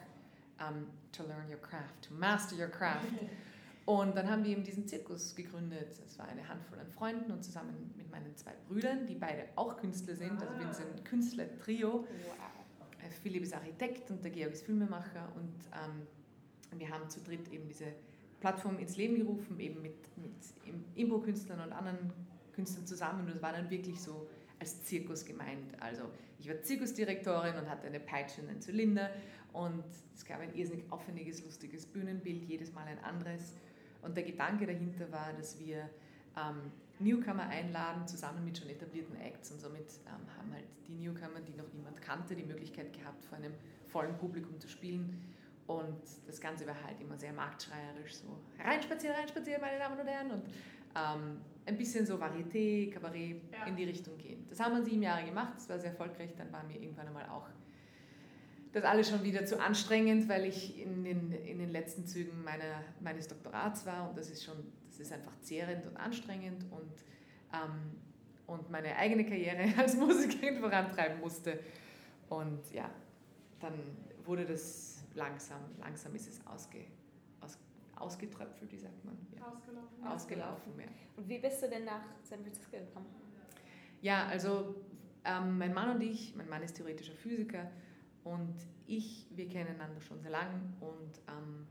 um, 0.60 0.88
to 1.12 1.24
learn 1.24 1.50
your 1.50 1.60
craft, 1.60 2.02
to 2.02 2.14
master 2.14 2.56
your 2.56 2.70
craft. 2.70 3.08
Und 3.86 4.16
dann 4.16 4.30
haben 4.30 4.46
wir 4.46 4.52
eben 4.52 4.64
diesen 4.64 4.88
Zirkus 4.88 5.36
gegründet. 5.36 5.90
Es 6.06 6.18
war 6.18 6.28
eine 6.28 6.48
Handvoll 6.48 6.80
an 6.80 6.88
Freunden 6.88 7.32
und 7.34 7.44
zusammen 7.44 7.94
mit 7.98 8.10
meinen 8.10 8.34
zwei 8.38 8.54
Brüdern, 8.70 9.06
die 9.08 9.16
beide 9.16 9.50
auch 9.58 9.76
Künstler 9.76 10.16
sind. 10.16 10.42
Also 10.42 10.58
wir 10.58 10.74
sind 10.74 10.96
ein 10.96 11.04
Künstler-Trio. 11.04 12.08
Äh, 13.02 13.10
Philipp 13.22 13.44
ist 13.44 13.54
Architekt 13.54 14.10
und 14.10 14.24
der 14.24 14.32
Georg 14.32 14.54
ist 14.54 14.66
Filmemacher 14.66 15.28
und 15.36 15.54
ähm, 15.74 16.80
wir 16.80 16.90
haben 16.90 17.10
zu 17.10 17.20
dritt 17.20 17.52
eben 17.52 17.68
diese 17.68 17.88
Plattform 18.40 18.80
ins 18.80 18.96
Leben 18.96 19.16
gerufen, 19.16 19.60
eben 19.60 19.82
mit, 19.82 19.96
mit 20.18 20.34
Imbo-Künstlern 20.96 21.60
und 21.60 21.74
anderen 21.74 22.14
Künstlern 22.54 22.88
zusammen. 22.88 23.26
Und 23.26 23.36
es 23.36 23.42
war 23.42 23.52
dann 23.52 23.70
wirklich 23.70 24.00
so 24.02 24.28
als 24.60 24.84
Zirkus 24.86 25.26
gemeint. 25.26 25.82
Also 25.82 26.04
ich 26.44 26.50
war 26.50 26.62
Zirkusdirektorin 26.62 27.56
und 27.56 27.70
hatte 27.70 27.88
eine 27.88 28.02
Peitsche 28.02 28.42
und 28.42 28.50
einen 28.50 28.60
Zylinder. 28.60 29.10
Und 29.54 29.86
es 30.14 30.26
gab 30.26 30.42
ein 30.42 30.54
irrsinnig 30.54 30.92
aufwendiges, 30.92 31.42
lustiges 31.46 31.86
Bühnenbild, 31.86 32.44
jedes 32.44 32.74
Mal 32.74 32.86
ein 32.86 33.02
anderes. 33.02 33.54
Und 34.02 34.18
der 34.18 34.26
Gedanke 34.26 34.66
dahinter 34.66 35.10
war, 35.10 35.32
dass 35.32 35.58
wir 35.58 35.90
ähm, 36.36 36.72
Newcomer 37.00 37.48
einladen, 37.48 38.06
zusammen 38.08 38.44
mit 38.44 38.58
schon 38.58 38.68
etablierten 38.68 39.16
Acts. 39.22 39.52
Und 39.52 39.62
somit 39.62 39.86
ähm, 40.06 40.28
haben 40.38 40.54
halt 40.54 40.66
die 40.86 40.96
Newcomer, 40.96 41.40
die 41.40 41.56
noch 41.56 41.72
niemand 41.72 42.02
kannte, 42.02 42.36
die 42.36 42.44
Möglichkeit 42.44 42.92
gehabt, 42.92 43.24
vor 43.24 43.38
einem 43.38 43.54
vollen 43.88 44.18
Publikum 44.18 44.60
zu 44.60 44.68
spielen. 44.68 45.24
Und 45.68 46.02
das 46.28 46.42
Ganze 46.42 46.68
war 46.68 46.76
halt 46.84 47.00
immer 47.00 47.18
sehr 47.18 47.32
marktschreierisch, 47.32 48.16
so 48.16 48.38
reinspazieren, 48.60 49.16
reinspazieren, 49.16 49.62
meine 49.62 49.80
Damen 49.80 50.00
und 50.00 50.08
Herren. 50.08 50.32
Und 50.32 50.44
ähm, 50.96 51.42
ein 51.66 51.78
bisschen 51.78 52.06
so 52.06 52.16
Varieté, 52.16 52.92
Kabarett 52.92 53.42
ja. 53.52 53.66
in 53.66 53.76
die 53.76 53.86
Richtung 53.86 54.18
gehen. 54.18 54.46
Das 54.50 54.60
haben 54.60 54.76
wir 54.76 54.84
sieben 54.84 55.02
Jahre 55.02 55.24
gemacht, 55.26 55.54
das 55.56 55.70
war 55.70 55.80
sehr 55.80 55.92
erfolgreich. 55.92 56.34
Dann 56.38 56.52
war 56.52 56.64
mir 56.64 56.76
irgendwann 56.82 57.08
einmal 57.08 57.28
auch 57.30 57.48
das 58.74 58.84
alles 58.84 59.10
schon 59.10 59.24
wieder 59.24 59.46
zu 59.46 59.60
anstrengend, 59.60 60.28
weil 60.28 60.46
ich 60.46 60.82
in 60.82 61.04
den, 61.04 61.32
in 61.32 61.60
den 61.60 61.70
letzten 61.70 62.08
Zügen 62.08 62.44
meiner, 62.44 62.84
meines 63.00 63.28
Doktorats 63.28 63.86
war 63.86 64.10
und 64.10 64.18
das 64.18 64.32
ist 64.32 64.44
schon, 64.44 64.58
das 64.90 65.00
ist 65.00 65.14
einfach 65.14 65.40
zehrend 65.42 65.86
und 65.86 65.96
anstrengend 65.96 66.66
und, 66.72 66.92
ähm, 67.54 68.02
und 68.48 68.72
meine 68.72 68.96
eigene 68.98 69.26
Karriere 69.26 69.72
als 69.78 69.96
Musikerin 69.96 70.58
vorantreiben 70.60 71.20
musste. 71.20 71.60
Und 72.30 72.74
ja, 72.74 72.90
dann 73.60 73.74
wurde 74.26 74.46
das 74.46 74.93
langsam, 75.16 75.62
langsam 75.80 76.16
ist 76.16 76.28
es 76.28 76.46
ausge, 76.48 76.86
aus, 77.42 77.58
ausgetröpfelt, 77.96 78.72
wie 78.72 78.78
sagt 78.78 79.04
man? 79.06 79.18
Ja. 79.36 79.48
Ausgelaufen. 79.48 80.08
Ausgelaufen, 80.08 80.80
ja. 80.80 80.88
Und 81.18 81.28
wie 81.28 81.40
bist 81.40 81.62
du 81.64 81.70
denn 81.70 81.86
nach 81.86 82.04
San 82.24 82.42
Francisco 82.42 82.72
gekommen? 82.72 83.08
Ja, 84.02 84.28
also 84.28 84.76
ähm, 85.26 85.58
mein 85.58 85.74
Mann 85.74 85.96
und 85.96 86.02
ich, 86.02 86.36
mein 86.36 86.50
Mann 86.50 86.64
ist 86.64 86.76
theoretischer 86.76 87.14
Physiker 87.14 87.70
und 88.24 88.56
ich, 88.88 89.28
wir 89.32 89.48
kennen 89.48 89.76
einander 89.76 90.02
schon 90.02 90.20
sehr 90.22 90.32
lang 90.32 90.74
und 90.82 91.20
ähm, 91.28 91.68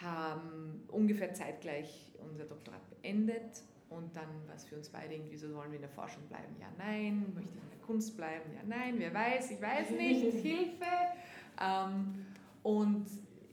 haben 0.00 0.84
ungefähr 0.88 1.32
zeitgleich 1.34 2.12
unser 2.18 2.44
Doktorat 2.44 2.88
beendet 2.90 3.62
und 3.90 4.14
dann 4.16 4.28
war 4.46 4.54
es 4.56 4.64
für 4.64 4.76
uns 4.76 4.88
beide 4.88 5.14
irgendwie 5.14 5.36
so, 5.36 5.52
wollen 5.54 5.70
wir 5.70 5.76
in 5.76 5.82
der 5.82 5.90
Forschung 5.90 6.22
bleiben? 6.28 6.54
Ja, 6.60 6.66
nein. 6.78 7.32
Möchte 7.34 7.50
ich 7.50 7.62
in 7.62 7.70
der 7.70 7.86
Kunst 7.86 8.16
bleiben? 8.16 8.50
Ja, 8.54 8.62
nein. 8.66 8.94
Wer 8.98 9.14
weiß? 9.14 9.52
Ich 9.52 9.60
weiß 9.60 9.90
nicht. 9.90 10.32
Hilfe! 10.42 10.84
Ähm, 11.60 12.26
und 12.64 13.06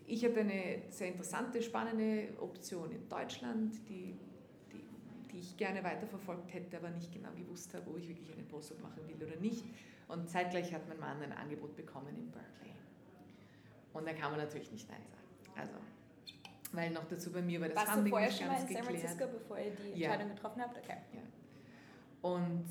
ich 0.08 0.26
hatte 0.26 0.39
eine 0.39 0.82
sehr 0.89 1.10
interessante, 1.10 1.62
spannende 1.62 2.30
Option 2.39 2.91
in 2.91 3.08
Deutschland, 3.08 3.74
die, 3.88 4.15
die, 4.74 4.84
die 5.32 5.39
ich 5.39 5.56
gerne 5.58 5.84
weiterverfolgt 5.84 6.54
hätte, 6.54 6.78
aber 6.78 6.89
nicht 6.89 7.13
genau 7.13 7.30
gewusst 7.34 7.74
habe, 7.74 7.89
ob 7.89 7.97
ich 7.97 8.08
wirklich 8.08 8.32
einen 8.34 8.47
Postdoc 8.47 8.82
machen 8.82 9.02
will 9.08 9.28
oder 9.28 9.39
nicht. 9.39 9.63
Und 10.08 10.30
zeitgleich 10.30 10.74
hat 10.74 10.88
mein 10.89 11.00
Mann 11.00 11.21
ein 11.21 11.32
Angebot 11.32 11.76
bekommen 11.76 12.10
in 12.10 12.32
Berkeley. 12.32 12.74
Und 13.93 14.08
da 14.08 14.13
kann 14.13 14.32
man 14.32 14.39
natürlich 14.39 14.71
nicht 14.71 14.89
Nein 14.89 15.02
sagen. 15.10 15.60
Also, 15.60 15.74
weil 16.74 16.89
noch 16.91 17.06
dazu 17.06 17.32
bei 17.32 17.41
mir 17.41 17.60
war 17.62 17.67
das 17.67 17.78
Warst 17.78 17.89
Funding 17.91 18.06
du 18.06 18.10
vorher 18.12 18.32
schon 18.32 18.47
mal 18.47 18.54
in 18.54 18.60
San 18.60 18.67
geklärt. 18.67 18.86
Francisco, 18.86 19.28
bevor 19.32 19.60
ihr 19.60 19.71
die 19.71 20.00
Ja. 20.00 20.12
Entscheidung 20.12 20.36
getroffen 20.36 20.62
habt? 20.62 20.78
Okay. 20.78 20.97
Und, 22.21 22.65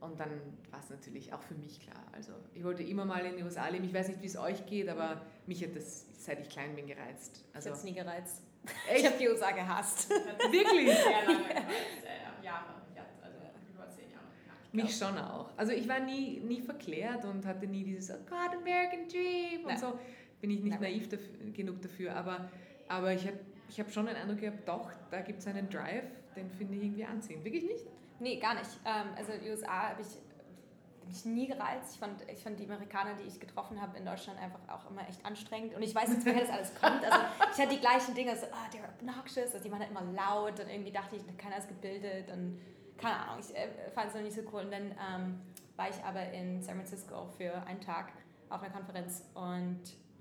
und 0.00 0.18
dann 0.20 0.30
war 0.70 0.80
es 0.80 0.90
natürlich 0.90 1.32
auch 1.32 1.42
für 1.42 1.54
mich 1.54 1.80
klar. 1.80 2.02
Also 2.12 2.32
ich 2.54 2.62
wollte 2.64 2.82
immer 2.82 3.04
mal 3.04 3.24
in 3.24 3.36
die 3.36 3.42
USA 3.42 3.68
leben. 3.68 3.84
Ich 3.84 3.94
weiß 3.94 4.08
nicht, 4.08 4.20
wie 4.22 4.26
es 4.26 4.36
euch 4.36 4.66
geht, 4.66 4.88
aber 4.88 5.22
mich 5.46 5.62
hat 5.64 5.74
das, 5.74 6.06
seit 6.18 6.40
ich 6.40 6.48
klein 6.48 6.74
bin, 6.74 6.86
gereizt. 6.86 7.44
Ich 7.50 7.54
Also 7.56 7.70
hab's 7.70 7.84
nie 7.84 7.94
gereizt. 7.94 8.42
Ich 8.88 8.94
echt, 8.94 9.06
habe 9.06 9.16
die 9.18 9.28
USA 9.28 9.50
gehasst. 9.52 10.10
wirklich? 10.50 10.88
Sehr 10.88 11.24
lange, 11.24 11.50
äh, 11.50 12.44
Jahre, 12.44 12.74
ja, 12.94 13.04
also 13.22 13.38
über 13.72 13.88
zehn 13.88 14.10
Jahre. 14.10 14.24
Ja, 14.46 14.52
ich 14.72 14.82
Mich 14.82 14.96
schon 14.96 15.16
auch. 15.18 15.50
Also 15.56 15.72
ich 15.72 15.88
war 15.88 16.00
nie, 16.00 16.40
nie 16.40 16.60
verklärt 16.60 17.24
und 17.24 17.46
hatte 17.46 17.66
nie 17.66 17.84
dieses 17.84 18.10
Oh 18.10 18.18
God, 18.28 18.56
American 18.60 19.08
Dream 19.08 19.60
und 19.60 19.66
Nein. 19.68 19.78
so. 19.78 19.98
Bin 20.40 20.50
ich 20.50 20.60
nicht 20.60 20.72
Nein. 20.80 20.92
naiv 20.92 21.08
dafür, 21.08 21.28
genug 21.54 21.80
dafür. 21.80 22.14
Aber, 22.14 22.48
aber 22.88 23.12
ich 23.14 23.26
habe 23.26 23.38
ich 23.68 23.80
hab 23.80 23.90
schon 23.90 24.06
den 24.06 24.16
Eindruck 24.16 24.40
gehabt, 24.40 24.68
doch, 24.68 24.90
da 25.10 25.20
gibt 25.22 25.40
es 25.40 25.46
einen 25.46 25.68
Drive, 25.70 26.04
den 26.36 26.50
finde 26.50 26.74
ich 26.76 26.82
irgendwie 26.84 27.04
anziehend. 27.04 27.44
Wirklich 27.44 27.64
nicht? 27.64 27.86
Nee, 28.18 28.38
gar 28.38 28.54
nicht. 28.54 28.70
Ähm, 28.84 29.08
also 29.16 29.32
die 29.42 29.50
USA 29.50 29.90
habe 29.90 30.02
ich, 30.02 30.08
hab 30.08 31.10
ich 31.10 31.24
nie 31.24 31.46
gereizt. 31.46 31.94
Ich 31.94 32.00
fand, 32.00 32.22
ich 32.30 32.42
fand 32.42 32.58
die 32.58 32.64
Amerikaner, 32.64 33.14
die 33.14 33.28
ich 33.28 33.38
getroffen 33.38 33.80
habe 33.80 33.96
in 33.98 34.04
Deutschland, 34.04 34.40
einfach 34.40 34.60
auch 34.68 34.90
immer 34.90 35.06
echt 35.08 35.24
anstrengend. 35.24 35.74
Und 35.74 35.82
ich 35.82 35.94
weiß 35.94 36.10
jetzt, 36.10 36.26
woher 36.26 36.40
das 36.40 36.50
alles 36.50 36.74
kommt. 36.74 37.04
Also 37.04 37.18
ich 37.52 37.58
hatte 37.58 37.74
die 37.74 37.80
gleichen 37.80 38.14
Dinge, 38.14 38.36
so, 38.36 38.46
ah, 38.46 38.68
they're 38.72 38.88
obnoxious, 38.88 39.52
also 39.52 39.62
die 39.62 39.70
waren 39.70 39.80
halt 39.80 39.90
immer 39.90 40.04
laut 40.12 40.58
und 40.60 40.68
irgendwie 40.68 40.92
dachte 40.92 41.16
ich, 41.16 41.36
keiner 41.36 41.58
ist 41.58 41.68
gebildet 41.68 42.30
und 42.30 42.58
keine 42.96 43.16
Ahnung, 43.16 43.38
ich 43.40 43.54
äh, 43.54 43.90
fand 43.94 44.08
es 44.08 44.14
noch 44.14 44.22
nicht 44.22 44.34
so 44.34 44.42
cool. 44.52 44.62
Und 44.62 44.72
dann 44.72 44.90
ähm, 44.92 45.40
war 45.76 45.90
ich 45.90 46.02
aber 46.04 46.32
in 46.32 46.62
San 46.62 46.76
Francisco 46.76 47.26
für 47.36 47.54
einen 47.66 47.80
Tag 47.80 48.12
auf 48.48 48.62
einer 48.62 48.72
Konferenz 48.72 49.24
und 49.34 49.80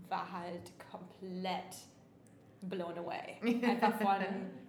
war 0.10 0.32
halt 0.32 0.72
komplett 0.92 1.76
blown 2.70 2.98
away. 2.98 3.38
Einfach 3.64 3.96
von, 3.98 4.24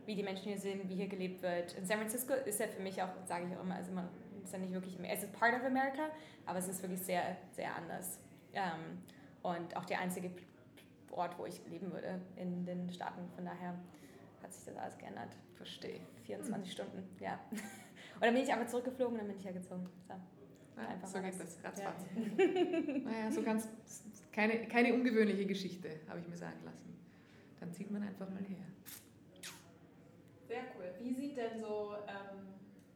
wie 0.04 0.14
die 0.14 0.22
Menschen 0.22 0.48
hier 0.48 0.58
sind, 0.58 0.88
wie 0.88 0.94
hier 0.94 1.08
gelebt 1.08 1.42
wird. 1.42 1.74
In 1.74 1.86
San 1.86 1.98
Francisco 1.98 2.34
ist 2.34 2.60
ja 2.60 2.66
für 2.66 2.82
mich 2.82 3.02
auch, 3.02 3.08
sage 3.24 3.46
ich 3.48 3.56
auch 3.56 3.62
immer, 3.62 3.76
also 3.76 3.92
man 3.92 4.08
ist 4.42 4.52
ja 4.52 4.58
nicht 4.58 4.72
wirklich, 4.72 4.96
es 5.10 5.24
ist 5.24 5.32
part 5.32 5.54
of 5.54 5.64
America, 5.64 6.08
aber 6.44 6.58
es 6.58 6.68
ist 6.68 6.82
wirklich 6.82 7.00
sehr, 7.00 7.36
sehr 7.52 7.74
anders. 7.74 8.18
Ähm, 8.52 9.02
und 9.42 9.76
auch 9.76 9.84
der 9.84 10.00
einzige 10.00 10.30
Ort, 11.10 11.38
wo 11.38 11.46
ich 11.46 11.60
leben 11.68 11.92
würde 11.92 12.20
in 12.36 12.64
den 12.64 12.90
Staaten. 12.90 13.28
Von 13.34 13.44
daher 13.44 13.74
hat 14.42 14.52
sich 14.52 14.64
das 14.64 14.76
alles 14.76 14.98
geändert. 14.98 15.36
Verstehe. 15.54 16.00
24 16.24 16.72
Stunden, 16.72 17.08
ja. 17.20 17.40
Und 18.16 18.22
dann 18.22 18.34
bin 18.34 18.42
ich 18.44 18.52
einfach 18.52 18.66
zurückgeflogen 18.66 19.14
und 19.14 19.18
dann 19.18 19.28
bin 19.28 19.36
ich 19.36 19.44
hergezogen. 19.44 19.86
So. 20.08 20.14
Ja, 20.80 20.88
Einfach 20.88 21.06
so 21.06 21.20
geht 21.20 21.38
das, 21.38 21.62
ratzfatz. 21.62 22.06
Naja, 23.04 23.30
so 23.30 23.42
ganz, 23.42 23.68
keine, 24.32 24.66
keine 24.68 24.94
ungewöhnliche 24.94 25.44
Geschichte, 25.44 26.00
habe 26.08 26.20
ich 26.20 26.28
mir 26.28 26.36
sagen 26.36 26.58
lassen. 26.64 26.95
Dann 27.60 27.72
zieht 27.72 27.90
man 27.90 28.02
einfach 28.02 28.28
mal 28.30 28.42
her. 28.44 28.64
Sehr 30.48 30.62
cool. 30.76 30.84
Wie 31.00 31.12
sieht 31.14 31.36
denn 31.36 31.60
so 31.60 31.94
ähm, 32.06 32.46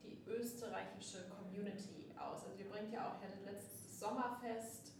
die 0.04 0.18
österreichische 0.30 1.24
Community 1.28 2.12
aus? 2.18 2.44
Also 2.44 2.56
ihr 2.62 2.68
bringt 2.68 2.92
ja 2.92 3.08
auch, 3.08 3.20
ihr 3.22 3.28
hattet 3.28 3.44
letztes 3.44 3.98
Sommerfest. 3.98 4.92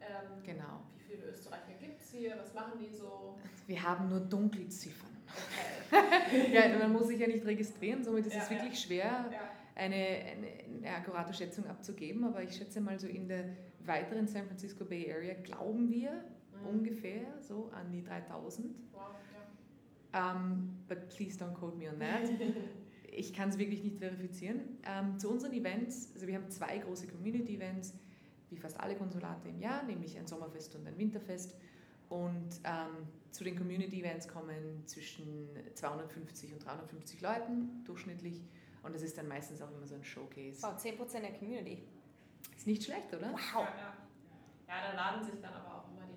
Ähm, 0.00 0.42
Genau. 0.44 0.80
Wie 0.96 1.14
viele 1.16 1.26
Österreicher 1.30 1.74
gibt 1.80 2.00
es 2.00 2.10
hier? 2.10 2.36
Was 2.38 2.52
machen 2.54 2.72
die 2.80 2.94
so? 2.94 3.38
Wir 3.66 3.82
haben 3.82 4.08
nur 4.08 4.20
Dunkelziffern. 4.20 5.10
Okay. 5.90 6.52
ja, 6.52 6.78
man 6.78 6.92
muss 6.92 7.06
sich 7.06 7.20
ja 7.20 7.26
nicht 7.28 7.44
registrieren, 7.44 8.02
somit 8.02 8.26
ist 8.26 8.34
Ja, 8.34 8.42
es 8.42 8.50
ja. 8.50 8.56
wirklich 8.56 8.80
schwer, 8.80 9.30
Ja. 9.30 9.40
eine, 9.76 9.94
eine, 9.94 10.48
eine 10.86 10.96
akkurate 10.96 11.32
Schätzung 11.32 11.66
abzugeben. 11.66 12.24
Aber 12.24 12.42
ich 12.42 12.56
schätze 12.56 12.80
mal 12.80 12.98
so 12.98 13.06
in 13.06 13.28
der 13.28 13.44
weiteren 13.84 14.26
San 14.26 14.46
Francisco 14.46 14.84
Bay 14.84 15.12
Area 15.12 15.34
glauben 15.34 15.88
wir 15.90 16.24
Mhm. 16.62 16.68
ungefähr 16.78 17.22
so 17.40 17.70
an 17.72 17.90
die 17.92 18.02
3000. 18.02 18.74
Wow, 18.92 19.00
ja. 20.12 20.32
Um, 20.34 20.78
but 20.88 21.08
please 21.08 21.38
don't 21.42 21.54
quote 21.54 21.76
me 21.76 21.88
on 21.90 21.98
that. 21.98 22.28
Ich 23.14 23.34
kann 23.34 23.50
es 23.50 23.58
wirklich 23.58 23.82
nicht 23.84 23.98
verifizieren. 23.98 24.78
Ähm, 24.84 25.18
zu 25.18 25.28
unseren 25.28 25.52
Events, 25.52 26.10
also 26.14 26.26
wir 26.26 26.34
haben 26.34 26.48
zwei 26.48 26.78
große 26.78 27.06
Community-Events, 27.08 27.92
wie 28.48 28.56
fast 28.56 28.80
alle 28.80 28.96
Konsulate 28.96 29.50
im 29.50 29.58
Jahr, 29.60 29.82
nämlich 29.82 30.16
ein 30.18 30.26
Sommerfest 30.26 30.74
und 30.76 30.86
ein 30.86 30.96
Winterfest. 30.96 31.54
Und 32.08 32.48
ähm, 32.64 33.06
zu 33.30 33.44
den 33.44 33.54
Community-Events 33.54 34.28
kommen 34.28 34.82
zwischen 34.86 35.46
250 35.74 36.54
und 36.54 36.64
350 36.64 37.20
Leuten 37.20 37.84
durchschnittlich. 37.84 38.40
Und 38.82 38.94
das 38.94 39.02
ist 39.02 39.18
dann 39.18 39.28
meistens 39.28 39.60
auch 39.60 39.70
immer 39.70 39.86
so 39.86 39.94
ein 39.94 40.04
Showcase. 40.04 40.62
Wow, 40.62 40.74
10% 40.82 41.20
der 41.20 41.32
Community. 41.34 41.82
Ist 42.56 42.66
nicht 42.66 42.82
schlecht, 42.82 43.12
oder? 43.14 43.26
Ja, 43.26 43.32
Wow. 43.32 43.66
ja. 43.76 43.94
ja, 44.68 44.90
da 44.90 44.96
laden 44.96 45.22
sich 45.22 45.38
dann 45.42 45.52
aber 45.52 45.71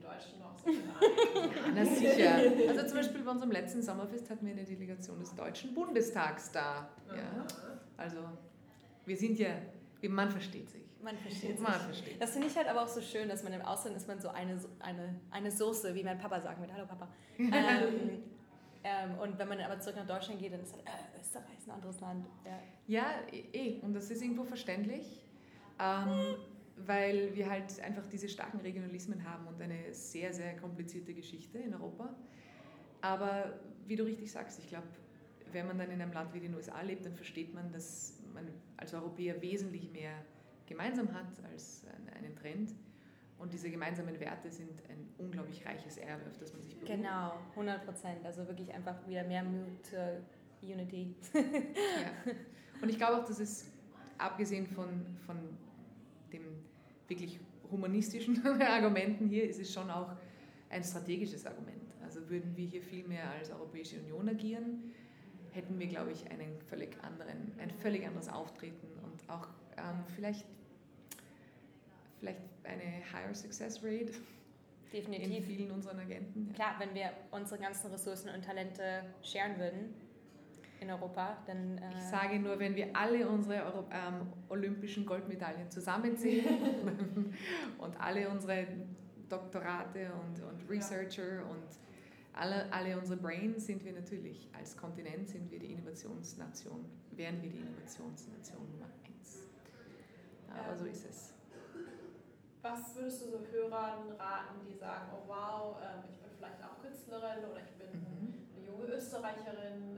Deutschen 0.06 0.40
noch 0.40 0.58
so 0.58 0.70
na 1.76 1.86
sicher. 1.86 2.36
Also 2.70 2.88
zum 2.88 2.98
Beispiel 2.98 3.24
bei 3.24 3.32
unserem 3.32 3.52
letzten 3.52 3.82
Sommerfest 3.82 4.30
hatten 4.30 4.46
wir 4.46 4.54
eine 4.54 4.64
Delegation 4.64 5.20
des 5.20 5.34
Deutschen 5.36 5.74
Bundestags 5.74 6.52
da. 6.52 6.90
Ja. 7.10 7.46
Also 7.98 8.18
wir 9.06 9.18
sind 9.18 9.38
ja, 9.40 9.50
man 10.08 10.30
versteht 10.30 10.70
sich. 10.70 10.84
Man 11.04 11.18
versteht 11.18 11.60
Man 11.60 11.74
sich. 11.74 11.82
versteht. 11.84 12.22
Das 12.22 12.32
finde 12.32 12.48
ich 12.48 12.56
halt 12.56 12.68
aber 12.68 12.84
auch 12.84 12.88
so 12.88 13.02
schön, 13.02 13.30
dass 13.30 13.44
man 13.44 13.54
im 13.54 13.62
Ausland 13.62 13.96
ist 13.96 14.08
man 14.08 14.20
so 14.20 14.30
eine, 14.30 14.60
eine, 14.80 15.16
eine 15.30 15.52
Soße, 15.52 15.94
wie 15.94 16.04
mein 16.04 16.18
Papa 16.18 16.42
sagen 16.42 16.62
würde. 16.62 16.74
Hallo 16.74 16.88
Papa. 16.88 17.08
ähm, 17.38 18.24
ähm, 18.84 19.18
und 19.20 19.38
wenn 19.38 19.48
man 19.48 19.60
aber 19.62 19.80
zurück 19.80 19.98
nach 19.98 20.08
Deutschland 20.08 20.40
geht, 20.40 20.54
dann 20.54 20.62
ist 20.62 20.74
halt, 20.74 20.86
äh, 20.86 21.20
Österreich 21.20 21.58
ist 21.58 21.68
ein 21.68 21.72
anderes 21.72 22.00
Land. 22.00 22.26
Ja. 22.46 22.60
Ja, 22.88 23.06
eh, 23.32 23.80
und 23.82 23.94
das 23.94 24.10
ist 24.10 24.22
irgendwo 24.22 24.44
verständlich, 24.44 25.26
ähm, 25.80 26.36
weil 26.78 27.34
wir 27.36 27.50
halt 27.50 27.80
einfach 27.82 28.06
diese 28.08 28.28
starken 28.30 28.60
Regionalismen 28.60 29.24
haben 29.30 29.48
und 29.48 29.62
eine 29.62 29.94
sehr, 29.94 30.34
sehr 30.34 30.56
komplizierte 30.58 31.14
Geschichte 31.14 31.58
in 31.60 31.74
Europa. 31.74 32.14
Aber 33.02 33.60
wie 33.88 33.96
du 33.96 34.04
richtig 34.04 34.32
sagst, 34.32 34.60
ich 34.60 34.68
glaube, 34.68 34.88
wenn 35.52 35.68
man 35.68 35.78
dann 35.78 35.90
in 35.92 36.02
einem 36.02 36.12
Land 36.12 36.34
wie 36.34 36.40
den 36.40 36.54
USA 36.56 36.82
lebt, 36.82 37.06
dann 37.06 37.14
versteht 37.16 37.54
man, 37.54 37.72
dass 37.72 38.22
man 38.34 38.48
als 38.78 38.94
Europäer 38.94 39.42
wesentlich 39.42 39.92
mehr 39.92 40.14
gemeinsam 40.66 41.14
hat 41.14 41.28
als 41.52 41.86
ein- 41.88 42.10
einen 42.14 42.36
Trend. 42.36 42.74
Und 43.38 43.54
diese 43.54 43.70
gemeinsamen 43.70 44.20
Werte 44.20 44.50
sind 44.50 44.82
ein 44.90 45.10
unglaublich 45.18 45.66
reiches 45.66 45.98
Erbe, 45.98 46.26
auf 46.30 46.38
das 46.38 46.54
man 46.54 46.62
sich 46.64 46.74
beruft. 46.76 46.92
Genau, 46.92 47.34
100 47.56 47.86
Prozent. 47.86 48.26
Also 48.26 48.48
wirklich 48.48 48.74
einfach 48.74 48.96
wieder 49.08 49.24
mehr 49.24 49.44
Mut 49.44 49.86
zur 49.86 50.22
Unity. 50.62 51.14
Ja. 51.34 52.34
Und 52.82 52.90
ich 52.90 52.98
glaube 52.98 53.18
auch, 53.22 53.26
dass 53.26 53.40
es, 53.40 53.66
abgesehen 54.18 54.66
von, 54.68 54.88
von 55.26 55.38
dem 56.32 56.44
wirklich 57.08 57.40
humanistischen 57.72 58.46
Argumenten 58.62 59.28
hier, 59.28 59.48
ist 59.48 59.60
es 59.60 59.74
schon 59.74 59.90
auch 59.90 60.12
ein 60.70 60.84
strategisches 60.84 61.46
Argument. 61.46 61.94
Also 62.04 62.28
würden 62.30 62.56
wir 62.56 62.66
hier 62.66 62.82
viel 62.82 63.08
mehr 63.08 63.30
als 63.32 63.52
Europäische 63.52 64.00
Union 64.00 64.30
agieren, 64.30 64.94
hätten 65.52 65.80
wir, 65.80 65.88
glaube 65.88 66.12
ich, 66.12 66.30
einen 66.30 66.60
völlig 66.70 67.02
anderen, 67.04 67.52
ein 67.60 67.72
völlig 67.72 68.06
anderes 68.06 68.30
Auftreten 68.30 68.88
und 69.04 69.30
auch 69.30 69.48
ähm, 69.78 70.04
vielleicht, 70.16 70.46
vielleicht 72.20 72.42
eine 72.64 73.04
higher 73.12 73.34
success 73.34 73.82
rate 73.84 74.12
in 74.92 75.12
Definitiv. 75.12 75.46
vielen 75.46 75.72
unseren 75.72 76.00
Agenten. 76.00 76.48
Ja. 76.48 76.54
Klar, 76.54 76.76
wenn 76.80 76.94
wir 76.94 77.12
unsere 77.32 77.60
ganzen 77.60 77.92
Ressourcen 77.92 78.30
und 78.30 78.46
Talente 78.46 79.04
scheren 79.24 79.58
würden 79.60 79.94
in 80.86 80.92
Europa, 80.92 81.38
dann. 81.46 81.78
Äh, 81.78 81.90
Ich 81.98 82.04
sage 82.04 82.40
nur, 82.40 82.58
wenn 82.60 82.76
wir 82.76 82.96
alle 82.96 83.28
unsere 83.28 83.64
Euro 83.66 83.86
ähm, 83.92 84.28
olympischen 84.50 85.06
Goldmedaillen 85.06 85.70
zusammenzählen 85.70 87.34
und 87.78 88.00
alle 88.00 88.30
unsere 88.30 88.68
Doktorate 89.30 90.12
und, 90.14 90.42
und 90.44 90.70
Researcher 90.70 91.44
und 91.50 91.66
alle, 92.34 92.72
alle 92.72 92.98
unsere 92.98 93.18
Brains 93.20 93.66
sind 93.66 93.84
wir 93.84 93.94
natürlich, 93.94 94.50
als 94.54 94.76
Kontinent 94.78 95.28
sind 95.28 95.50
wir 95.52 95.58
die 95.60 95.72
Innovationsnation, 95.74 96.86
wären 97.12 97.42
wir 97.42 97.50
die 97.50 97.60
Innovationsnation 97.60 98.70
Nummer 98.72 98.90
eins. 99.06 99.48
Aber 100.50 100.76
so 100.78 100.86
ist 100.86 101.06
es. 101.10 101.34
Was 102.62 102.96
würdest 102.96 103.22
du 103.26 103.30
so 103.32 103.40
Hörern 103.52 104.10
raten, 104.18 104.60
die 104.68 104.74
sagen, 104.78 105.06
oh 105.14 105.28
wow, 105.28 105.78
ähm, 105.82 106.04
ich 106.10 106.18
bin 106.20 106.32
vielleicht 106.38 106.64
auch 106.64 106.82
Künstlerin 106.82 107.46
oder 107.52 107.62
ich 107.64 107.72
bin 107.78 107.86
Mhm. 108.02 108.34
eine 108.58 108.66
junge 108.68 108.86
Österreicherin. 108.96 109.98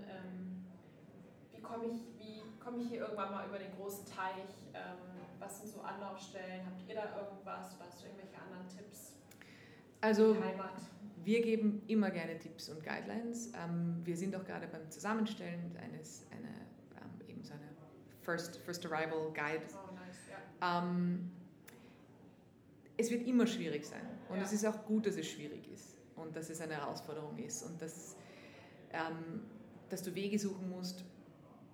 Wie 1.67 1.73
komme 1.73 1.85
ich, 1.85 2.01
wie 2.17 2.59
komme 2.59 2.81
ich 2.81 2.89
hier 2.89 3.01
irgendwann 3.01 3.31
mal 3.31 3.45
über 3.47 3.59
den 3.59 3.71
großen 3.75 4.05
Teich? 4.05 4.47
Ähm, 4.73 4.97
was 5.39 5.59
sind 5.59 5.69
so 5.69 5.81
Anlaufstellen? 5.81 6.65
Habt 6.65 6.87
ihr 6.87 6.95
da 6.95 7.19
irgendwas? 7.19 7.75
Oder 7.75 7.85
hast 7.87 8.01
du 8.01 8.05
irgendwelche 8.07 8.37
anderen 8.41 8.67
Tipps? 8.67 9.13
Also 10.01 10.37
wir 11.23 11.41
geben 11.41 11.81
immer 11.87 12.09
gerne 12.09 12.37
Tipps 12.39 12.69
und 12.69 12.83
Guidelines. 12.83 13.51
Ähm, 13.53 14.01
wir 14.03 14.15
sind 14.15 14.35
auch 14.35 14.45
gerade 14.45 14.67
beim 14.67 14.89
Zusammenstellen 14.89 15.75
eines 15.83 16.25
eine, 16.31 16.47
ähm, 16.47 17.27
eben 17.27 17.43
so 17.43 17.53
eine 17.53 17.67
First, 18.21 18.57
First 18.57 18.85
Arrival 18.85 19.31
Guide 19.33 19.63
Oh, 19.73 19.93
nice, 19.93 20.29
ja. 20.61 20.79
Ähm, 20.79 21.31
es 22.95 23.11
wird 23.11 23.27
immer 23.27 23.45
schwierig 23.45 23.85
sein. 23.85 24.07
Und 24.29 24.37
Ja. 24.37 24.43
es 24.43 24.53
ist 24.53 24.65
auch 24.65 24.85
gut, 24.85 25.05
dass 25.05 25.17
es 25.17 25.27
schwierig 25.27 25.69
ist 25.71 25.97
und 26.15 26.35
dass 26.35 26.49
es 26.49 26.61
eine 26.61 26.75
Herausforderung 26.75 27.37
ist 27.37 27.63
und 27.63 27.81
dass, 27.81 28.15
ähm, 28.93 29.41
dass 29.89 30.01
du 30.03 30.15
Wege 30.15 30.39
suchen 30.39 30.69
musst, 30.69 31.03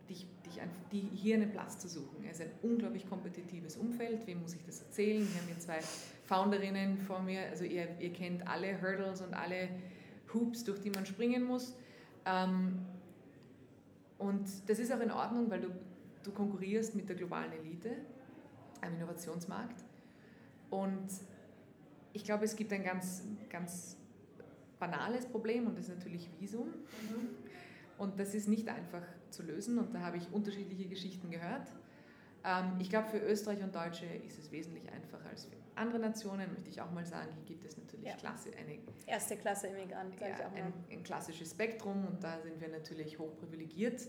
dich, 0.09 0.27
dich 0.45 0.61
einfach, 0.61 0.81
die, 0.91 1.01
hier 1.13 1.35
einen 1.35 1.51
Platz 1.51 1.79
zu 1.79 1.87
suchen. 1.87 2.25
Es 2.29 2.39
ist 2.39 2.47
ein 2.47 2.51
unglaublich 2.61 3.07
kompetitives 3.07 3.77
Umfeld. 3.77 4.25
Wem 4.27 4.41
muss 4.41 4.53
ich 4.53 4.63
das 4.65 4.81
erzählen? 4.81 5.27
Wir 5.27 5.41
haben 5.41 5.47
hier 5.47 5.59
zwei 5.59 5.79
Founderinnen 6.25 6.97
vor 6.97 7.21
mir, 7.21 7.41
also 7.49 7.63
ihr, 7.63 7.87
ihr 7.99 8.11
kennt 8.11 8.47
alle 8.47 8.81
Hurdles 8.81 9.21
und 9.21 9.33
alle 9.33 9.69
Hoops, 10.33 10.63
durch 10.63 10.79
die 10.81 10.89
man 10.89 11.05
springen 11.05 11.43
muss. 11.43 11.75
Ähm, 12.25 12.79
und 14.17 14.47
das 14.67 14.79
ist 14.79 14.91
auch 14.91 14.99
in 14.99 15.11
Ordnung, 15.11 15.49
weil 15.49 15.61
du, 15.61 15.69
du 16.23 16.31
konkurrierst 16.31 16.95
mit 16.95 17.09
der 17.09 17.15
globalen 17.15 17.51
Elite 17.51 17.91
am 18.81 18.93
Innovationsmarkt. 18.95 19.83
Und 20.69 21.07
ich 22.13 22.23
glaube, 22.23 22.45
es 22.45 22.55
gibt 22.55 22.71
ein 22.73 22.83
ganz, 22.83 23.23
ganz 23.49 23.97
banales 24.79 25.25
Problem 25.25 25.67
und 25.67 25.77
das 25.77 25.87
ist 25.87 25.95
natürlich 25.97 26.29
Visum. 26.39 26.67
Mhm. 26.67 27.29
Und 27.97 28.19
das 28.19 28.33
ist 28.33 28.47
nicht 28.47 28.67
einfach 28.69 29.03
zu 29.33 29.43
lösen 29.43 29.77
und 29.79 29.93
da 29.93 29.99
habe 30.01 30.17
ich 30.17 30.31
unterschiedliche 30.31 30.87
Geschichten 30.87 31.29
gehört. 31.29 31.67
Ähm, 32.43 32.77
ich 32.79 32.89
glaube, 32.89 33.07
für 33.07 33.19
Österreich 33.19 33.61
und 33.63 33.73
Deutsche 33.73 34.05
ist 34.05 34.37
es 34.37 34.51
wesentlich 34.51 34.91
einfacher 34.91 35.29
als 35.29 35.45
für 35.45 35.55
andere 35.75 35.99
Nationen, 35.99 36.51
möchte 36.53 36.69
ich 36.69 36.81
auch 36.81 36.91
mal 36.91 37.05
sagen. 37.05 37.29
Hier 37.35 37.45
gibt 37.45 37.65
es 37.65 37.77
natürlich 37.77 38.05
ja. 38.05 38.15
Klasse, 38.15 38.49
eine 38.57 38.79
erste 39.07 39.37
Klasse 39.37 39.67
Immigrant, 39.67 40.19
ja, 40.19 40.27
ich 40.27 40.45
auch 40.45 40.51
mal. 40.51 40.61
Ein, 40.61 40.73
ein 40.91 41.03
klassisches 41.03 41.51
Spektrum 41.51 42.05
und 42.05 42.23
da 42.23 42.39
sind 42.41 42.59
wir 42.61 42.67
natürlich 42.67 43.17
hochprivilegiert. 43.17 44.07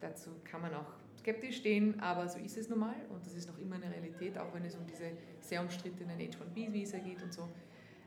Dazu 0.00 0.30
kann 0.44 0.60
man 0.60 0.74
auch 0.74 0.92
skeptisch 1.18 1.56
stehen, 1.56 1.98
aber 2.00 2.28
so 2.28 2.38
ist 2.38 2.56
es 2.56 2.68
nun 2.68 2.78
mal 2.80 2.94
und 3.10 3.24
das 3.24 3.34
ist 3.34 3.48
noch 3.48 3.58
immer 3.58 3.76
eine 3.76 3.90
Realität, 3.90 4.38
auch 4.38 4.52
wenn 4.54 4.64
es 4.64 4.76
um 4.76 4.86
diese 4.86 5.10
sehr 5.40 5.60
umstrittenen 5.60 6.18
H1B-Visa 6.18 6.98
geht 6.98 7.22
und 7.22 7.32
so. 7.32 7.48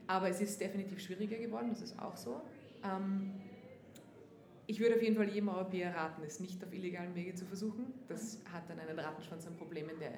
Aber 0.07 0.29
es 0.29 0.41
ist 0.41 0.59
definitiv 0.59 0.99
schwieriger 0.99 1.37
geworden, 1.37 1.69
das 1.69 1.81
ist 1.81 1.99
auch 1.99 2.15
so. 2.15 2.41
Ähm, 2.83 3.33
ich 4.71 4.79
würde 4.79 4.95
auf 4.95 5.01
jeden 5.01 5.17
Fall 5.17 5.27
jedem 5.27 5.49
Europäer 5.49 5.93
raten, 5.93 6.23
es 6.23 6.39
nicht 6.39 6.63
auf 6.63 6.71
illegalen 6.71 7.13
Wege 7.13 7.35
zu 7.35 7.45
versuchen. 7.45 7.93
Das 8.07 8.39
hat 8.53 8.69
dann 8.69 8.79
einen 8.79 8.97
Rattenschwanz 8.97 9.45
an 9.45 9.57
Problemen, 9.57 9.99
der 9.99 10.13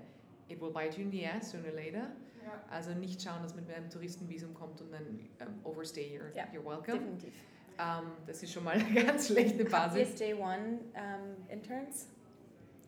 it 0.48 0.62
will 0.62 0.70
bite 0.70 0.96
you 0.96 1.06
in 1.06 1.12
the 1.12 1.26
ass 1.26 1.50
sooner 1.50 1.70
or 1.70 1.72
later. 1.72 2.12
Ja. 2.46 2.64
Also 2.70 2.94
nicht 2.94 3.20
schauen, 3.20 3.42
dass 3.42 3.56
man 3.56 3.66
mit 3.66 3.76
einem 3.76 3.90
Touristenvisum 3.90 4.54
kommt 4.54 4.80
und 4.82 4.92
dann 4.92 5.20
um, 5.40 5.66
overstay, 5.72 6.20
you're, 6.20 6.36
ja, 6.36 6.44
you're 6.54 6.64
welcome. 6.64 7.00
Definitiv. 7.00 7.34
Um, 7.80 8.06
ähm, 8.06 8.12
das 8.28 8.44
ist 8.44 8.54
schon 8.54 8.64
mal 8.64 8.74
eine 8.80 9.04
ganz 9.04 9.28
schlechte 9.28 9.66
Basis. 9.66 10.10
Habt 10.10 10.20
ihr 10.22 10.38
J1 10.38 10.58
um, 10.60 11.50
Interns? 11.50 12.10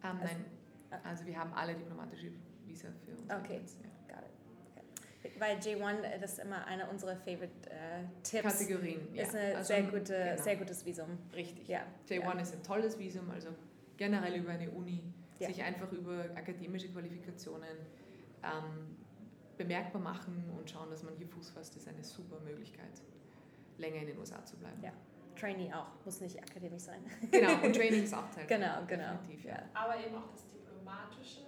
Um, 0.03 0.19
nein, 0.19 0.45
also, 0.91 1.07
also 1.07 1.25
wir 1.25 1.39
haben 1.39 1.51
alle 1.53 1.73
diplomatische 1.73 2.27
Visa 2.67 2.89
für 3.03 3.11
uns. 3.11 3.23
Okay. 3.23 3.55
Interns, 3.55 3.77
ja 3.83 3.94
weil 5.39 5.57
J1, 5.57 6.01
äh, 6.01 6.19
das 6.19 6.33
ist 6.33 6.39
immer 6.39 6.65
eine 6.65 6.87
unserer 6.89 7.15
Favorite 7.15 7.69
äh, 7.69 8.03
Tipps. 8.23 8.59
Kategorien, 8.59 9.13
ja. 9.13 9.23
Ist 9.23 9.35
ein 9.35 9.55
also, 9.55 9.67
sehr, 9.67 9.83
gute, 9.83 10.13
genau. 10.13 10.43
sehr 10.43 10.55
gutes 10.57 10.85
Visum. 10.85 11.17
Richtig. 11.33 11.67
Ja. 11.67 11.81
J1 12.09 12.19
ja. 12.21 12.33
ist 12.41 12.53
ein 12.53 12.63
tolles 12.63 12.97
Visum, 12.99 13.29
also 13.31 13.49
generell 13.97 14.35
über 14.35 14.51
eine 14.51 14.69
Uni, 14.71 15.03
ja. 15.39 15.47
sich 15.47 15.63
einfach 15.63 15.91
über 15.91 16.25
akademische 16.35 16.89
Qualifikationen 16.89 17.77
ähm, 18.43 18.97
bemerkbar 19.57 20.01
machen 20.01 20.51
und 20.57 20.69
schauen, 20.69 20.89
dass 20.89 21.03
man 21.03 21.15
hier 21.15 21.27
Fuß 21.27 21.51
fasst, 21.51 21.75
ist 21.75 21.87
eine 21.87 22.03
super 22.03 22.39
Möglichkeit, 22.41 23.01
länger 23.77 24.01
in 24.01 24.07
den 24.07 24.17
USA 24.17 24.43
zu 24.45 24.57
bleiben. 24.57 24.81
Ja. 24.83 24.91
Trainee 25.35 25.71
auch, 25.73 25.87
muss 26.05 26.21
nicht 26.21 26.39
akademisch 26.41 26.83
sein. 26.83 27.03
Genau, 27.31 27.61
und 27.63 27.75
Training 27.75 28.03
ist 28.03 28.13
auch 28.13 28.29
Teil. 28.31 28.45
Genau, 28.47 28.85
genau. 28.87 29.19
Ja. 29.43 29.63
Aber 29.73 29.97
eben 29.99 30.15
auch 30.15 30.29
das 30.31 30.45
diplomatische 30.49 31.41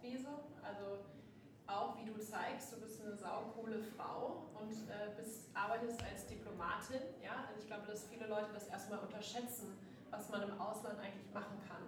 Visum, 0.00 0.38
also 0.62 0.98
auch 1.66 1.96
wie 1.98 2.04
du 2.04 2.18
zeigst, 2.18 2.72
du 2.72 2.80
bist 2.80 3.00
eine 3.02 3.14
saukoole 3.14 3.78
Frau 3.82 4.46
und 4.60 4.72
äh, 4.72 5.14
bist, 5.16 5.48
arbeitest 5.54 6.02
als 6.02 6.26
Diplomatin. 6.26 7.00
Ja? 7.22 7.44
Also 7.48 7.60
ich 7.60 7.66
glaube, 7.66 7.86
dass 7.86 8.06
viele 8.06 8.26
Leute 8.26 8.52
das 8.52 8.68
erstmal 8.68 8.98
unterschätzen, 9.00 9.78
was 10.10 10.28
man 10.30 10.42
im 10.42 10.60
Ausland 10.60 10.98
eigentlich 10.98 11.32
machen 11.32 11.58
kann. 11.66 11.84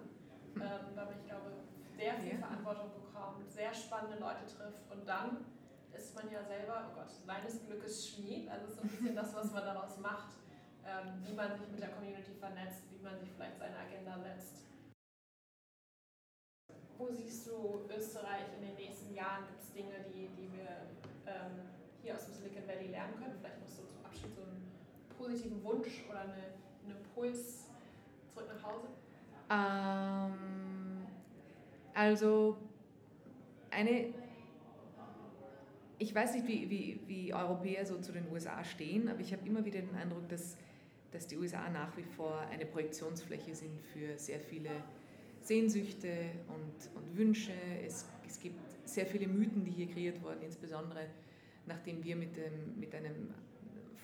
Hm. 0.53 0.61
Ähm, 0.61 0.95
weil 0.95 1.05
man, 1.05 1.19
ich 1.19 1.25
glaube, 1.25 1.51
sehr 1.95 2.13
viel 2.15 2.33
ja. 2.33 2.39
Verantwortung 2.39 2.91
bekommt, 2.93 3.49
sehr 3.49 3.73
spannende 3.73 4.19
Leute 4.19 4.45
trifft 4.45 4.91
und 4.91 5.07
dann 5.07 5.45
ist 5.97 6.13
man 6.15 6.31
ja 6.31 6.43
selber, 6.43 6.91
oh 6.91 6.95
Gott, 6.95 7.11
seines 7.25 7.65
Glückes 7.65 8.07
Schmied. 8.07 8.49
Also 8.49 8.67
so 8.67 8.81
ein 8.81 8.87
bisschen 8.87 9.15
das, 9.15 9.33
was 9.35 9.51
man 9.51 9.63
daraus 9.65 9.97
macht, 9.97 10.35
ähm, 10.85 11.23
wie 11.25 11.33
man 11.33 11.57
sich 11.57 11.67
mit 11.69 11.81
der 11.81 11.89
Community 11.89 12.33
vernetzt, 12.33 12.83
wie 12.91 13.03
man 13.03 13.19
sich 13.19 13.29
vielleicht 13.31 13.57
seine 13.57 13.77
Agenda 13.77 14.19
setzt. 14.19 14.63
Wo 16.97 17.09
siehst 17.11 17.47
du 17.47 17.87
Österreich 17.89 18.45
in 18.55 18.61
den 18.61 18.75
nächsten 18.75 18.96
Jahren? 19.17 19.45
Gibt 19.47 19.61
es 19.61 19.73
Dinge, 19.73 20.05
die, 20.13 20.29
die 20.37 20.47
wir 20.53 20.85
ähm, 21.25 21.65
hier 22.03 22.15
aus 22.15 22.25
dem 22.25 22.35
Silicon 22.35 22.67
Valley 22.67 22.87
lernen 22.87 23.15
können? 23.17 23.33
Vielleicht 23.41 23.59
noch 23.59 23.67
so 23.67 23.81
zum 23.83 24.05
Abschied 24.05 24.33
so 24.33 24.41
einen 24.43 24.61
positiven 25.17 25.63
Wunsch 25.63 26.05
oder 26.07 26.21
eine, 26.21 26.33
einen 26.85 26.97
Impuls 26.97 27.65
zurück 28.31 28.47
nach 28.47 28.63
Hause? 28.63 28.87
Ähm, 29.49 31.07
also 31.93 32.57
eine, 33.71 34.13
ich 35.97 36.13
weiß 36.13 36.35
nicht, 36.35 36.47
wie, 36.47 36.69
wie, 36.69 36.99
wie 37.07 37.33
Europäer 37.33 37.85
so 37.85 37.97
zu 37.99 38.11
den 38.11 38.31
USA 38.31 38.63
stehen, 38.63 39.09
aber 39.09 39.21
ich 39.21 39.33
habe 39.33 39.47
immer 39.47 39.65
wieder 39.65 39.81
den 39.81 39.95
Eindruck, 39.95 40.29
dass, 40.29 40.57
dass 41.11 41.25
die 41.25 41.37
USA 41.37 41.69
nach 41.69 41.95
wie 41.97 42.03
vor 42.03 42.39
eine 42.51 42.65
Projektionsfläche 42.65 43.55
sind 43.55 43.81
für 43.81 44.17
sehr 44.17 44.39
viele 44.39 44.69
Sehnsüchte 45.41 46.11
und, 46.49 46.95
und 46.95 47.17
Wünsche. 47.17 47.53
Es, 47.83 48.05
es 48.27 48.39
gibt 48.39 48.66
sehr 48.87 49.05
viele 49.05 49.27
Mythen, 49.27 49.63
die 49.63 49.71
hier 49.71 49.87
kreiert 49.87 50.21
wurden, 50.21 50.41
insbesondere 50.41 51.07
nachdem 51.65 52.03
wir 52.03 52.15
mit, 52.15 52.35
dem, 52.37 52.79
mit 52.79 52.95
einem 52.95 53.33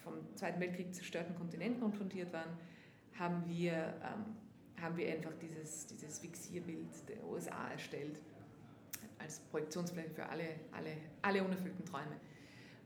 vom 0.04 0.14
Zweiten 0.36 0.60
Weltkrieg 0.60 0.94
zerstörten 0.94 1.36
Kontinent 1.36 1.80
konfrontiert 1.80 2.32
waren, 2.34 2.58
haben 3.18 3.44
wir, 3.48 3.94
ähm, 4.04 4.82
haben 4.82 4.98
wir 4.98 5.12
einfach 5.12 5.32
dieses, 5.42 5.88
dieses 5.88 6.20
Fixierbild 6.20 7.08
der 7.08 7.24
USA 7.26 7.70
erstellt 7.72 8.20
als 9.20 9.40
Projektionsfläche 9.52 10.10
für 10.10 10.28
alle, 10.28 10.44
alle, 10.72 10.98
alle 11.22 11.44
unerfüllten 11.44 11.86
Träume. 11.86 12.18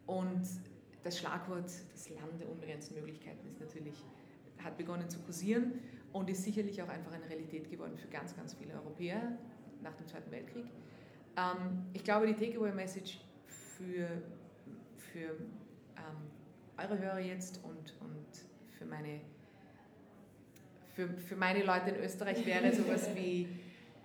Und 0.06 0.48
das 1.04 1.18
Schlagwort, 1.18 1.72
das 1.92 2.10
Land 2.10 2.40
der 2.40 2.50
unbegrenzten 2.50 2.96
Möglichkeiten, 2.96 3.48
ist 3.48 3.60
natürlich, 3.60 4.04
hat 4.64 4.78
begonnen 4.78 5.10
zu 5.10 5.20
kursieren 5.20 5.80
und 6.14 6.30
ist 6.30 6.44
sicherlich 6.44 6.82
auch 6.82 6.90
einfach 6.90 7.12
eine 7.12 7.28
Realität 7.30 7.70
geworden 7.70 7.98
für 7.98 8.08
ganz, 8.08 8.36
ganz 8.36 8.54
viele 8.54 8.74
Europäer 8.74 9.38
nach 9.82 9.96
dem 9.96 10.08
Zweiten 10.08 10.30
Weltkrieg. 10.32 10.66
Ähm, 11.38 11.86
ich 11.94 12.04
glaube, 12.04 12.28
die 12.28 12.34
Takeaway-Message 12.34 13.20
für, 13.46 14.08
für 14.98 15.30
ähm, 15.96 16.32
eure 16.78 17.00
Hörer 17.00 17.20
jetzt 17.20 17.64
und, 17.64 17.94
und 18.02 18.26
für, 18.78 18.86
meine, 18.86 19.22
für, 20.96 21.08
für 21.10 21.36
meine 21.36 21.64
Leute 21.64 21.92
in 21.92 22.04
Österreich 22.04 22.46
wäre 22.46 22.74
sowas 22.74 23.08
wie, 23.16 23.48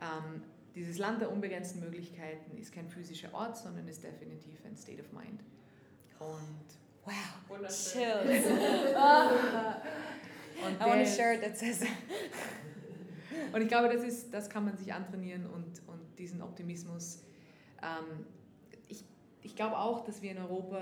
ähm, 0.01 0.43
dieses 0.75 0.99
Land 0.99 1.21
der 1.21 1.31
unbegrenzten 1.31 1.81
Möglichkeiten 1.81 2.57
ist 2.59 2.73
kein 2.73 2.89
physischer 2.89 3.33
Ort, 3.35 3.57
sondern 3.57 3.89
ist 3.89 4.03
definitiv 4.03 4.65
ein 4.65 4.77
State 4.77 5.03
of 5.03 5.13
Mind. 5.13 5.43
Und 6.19 6.67
wow, 7.05 7.15
chills. 7.69 8.47
Und 10.65 10.81
I 10.81 10.87
want 10.87 11.01
a 11.01 11.07
shirt 11.07 11.43
that 11.43 11.59
says. 11.59 11.85
Und 13.53 13.63
ich 13.63 13.69
glaube, 13.69 13.89
das, 13.93 14.05
ist, 14.05 14.33
das 14.33 14.49
kann 14.49 14.65
man 14.65 14.77
sich 14.77 14.93
antrainieren 14.93 15.47
und, 15.47 15.83
und 15.87 16.19
diesen 16.19 16.43
Optimismus. 16.43 17.25
Ähm, 17.83 18.27
ich, 18.89 19.05
ich 19.43 19.57
glaube 19.57 19.79
auch, 19.79 20.05
dass 20.05 20.23
wir 20.23 20.31
in 20.33 20.39
Europa 20.39 20.81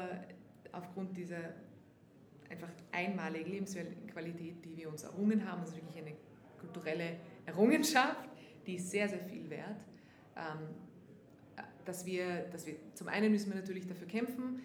aufgrund 0.72 1.16
dieser 1.16 1.54
einfach 2.48 2.70
einmaligen 2.92 3.50
Lebensqualität, 3.50 4.64
die 4.64 4.76
wir 4.76 4.88
uns 4.88 5.04
errungen 5.04 5.48
haben, 5.48 5.62
ist 5.62 5.74
wirklich 5.74 5.96
eine 5.96 6.14
kulturelle 6.58 7.16
Errungenschaft, 7.46 8.28
die 8.66 8.74
ist 8.74 8.90
sehr, 8.90 9.08
sehr 9.08 9.20
viel 9.20 9.48
wert. 9.48 9.84
Ähm, 10.36 10.74
dass 11.84 12.04
wir, 12.06 12.46
dass 12.52 12.66
wir, 12.66 12.74
zum 12.94 13.08
einen 13.08 13.32
müssen 13.32 13.50
wir 13.50 13.56
natürlich 13.56 13.86
dafür 13.86 14.06
kämpfen, 14.06 14.62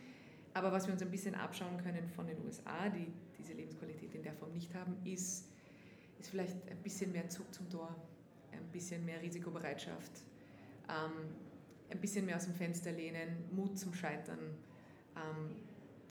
aber 0.53 0.71
was 0.71 0.85
wir 0.85 0.93
uns 0.93 1.01
ein 1.01 1.11
bisschen 1.11 1.35
abschauen 1.35 1.77
können 1.77 2.07
von 2.09 2.27
den 2.27 2.37
USA, 2.45 2.89
die 2.89 3.07
diese 3.37 3.53
Lebensqualität 3.53 4.13
in 4.15 4.23
der 4.23 4.33
Form 4.33 4.51
nicht 4.53 4.73
haben, 4.73 4.95
ist, 5.03 5.49
ist 6.25 6.31
vielleicht 6.31 6.55
ein 6.69 6.77
bisschen 6.77 7.11
mehr 7.11 7.29
Zug 7.29 7.53
zum 7.53 7.69
Tor, 7.69 7.95
ein 8.51 8.65
bisschen 8.71 9.05
mehr 9.05 9.21
Risikobereitschaft, 9.21 10.11
ähm, 10.89 11.29
ein 11.91 12.01
bisschen 12.01 12.25
mehr 12.25 12.37
aus 12.37 12.45
dem 12.45 12.55
Fenster 12.55 12.91
lehnen, 12.91 13.45
Mut 13.51 13.77
zum 13.77 13.93
Scheitern, 13.93 14.39
ähm, 15.15 15.55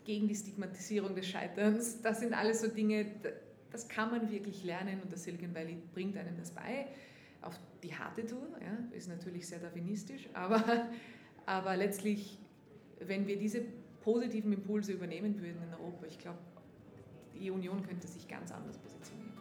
gegen 0.05 0.29
die 0.29 0.37
Stigmatisierung 0.37 1.16
des 1.16 1.27
Scheiterns. 1.27 2.00
Das 2.03 2.20
sind 2.20 2.33
alles 2.33 2.61
so 2.61 2.68
Dinge, 2.68 3.07
das 3.72 3.88
kann 3.88 4.12
man 4.12 4.31
wirklich 4.31 4.62
lernen 4.62 5.00
und 5.03 5.12
das 5.12 5.24
Silicon 5.24 5.53
Valley 5.53 5.79
bringt 5.92 6.16
einem 6.16 6.37
das 6.37 6.53
bei. 6.53 6.87
Auf 7.42 7.59
die 7.83 7.94
harte 7.94 8.24
Tour, 8.24 8.46
ja, 8.61 8.96
ist 8.96 9.09
natürlich 9.09 9.48
sehr 9.48 9.59
darwinistisch, 9.59 10.29
aber, 10.33 10.88
aber 11.46 11.77
letztlich, 11.77 12.38
wenn 13.00 13.27
wir 13.27 13.37
diese 13.37 13.62
positiven 14.03 14.53
Impulse 14.53 14.92
übernehmen 14.92 15.40
würden 15.40 15.61
in 15.62 15.74
Europa, 15.74 16.07
ich 16.07 16.18
glaube, 16.18 16.38
die 17.35 17.50
Union 17.50 17.83
könnte 17.83 18.07
sich 18.07 18.29
ganz 18.29 18.53
anders 18.53 18.79
positionieren. 18.79 19.34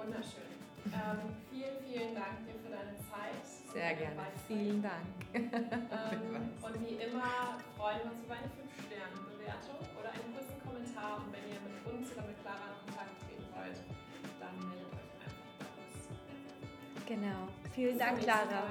Wunderschön. 0.00 0.48
Ähm, 0.86 1.36
vielen, 1.52 1.76
vielen 1.84 2.14
Dank 2.14 2.40
dir 2.48 2.56
für 2.64 2.72
deine 2.72 2.96
Zeit. 3.04 3.44
Sehr 3.44 3.94
gerne. 3.94 4.22
Vielen 4.48 4.82
Dank. 4.82 5.04
Ähm, 5.92 6.50
und 6.62 6.74
wie 6.88 6.94
immer 6.94 7.58
freuen 7.76 7.98
wir 8.02 8.10
uns 8.10 8.24
über 8.24 8.34
eine 8.34 8.48
5-Sterne-Bewertung 8.48 9.78
oder 9.98 10.10
einen 10.10 10.34
kurzen 10.34 10.58
Kommentar. 10.64 11.18
Und 11.18 11.32
wenn 11.32 11.44
ihr 11.52 11.60
mit 11.60 11.84
uns 11.86 12.10
oder 12.12 12.26
mit 12.26 12.40
Clara 12.42 12.66
in 12.72 12.76
Kontakt 12.86 13.14
treten 13.20 13.46
wollt, 13.54 13.78
dann 14.40 14.54
meldet 14.68 14.90
euch 14.90 15.10
einfach 15.20 15.46
bei 15.60 15.68
uns. 15.78 15.94
Genau. 17.06 17.48
Vielen 17.74 17.98
Dank, 17.98 18.20
Clara. 18.20 18.62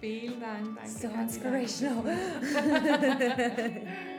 Vielen 0.00 0.40
Dank. 0.40 0.76
Danke, 0.76 0.90
So 0.90 1.08
inspirational. 1.08 2.16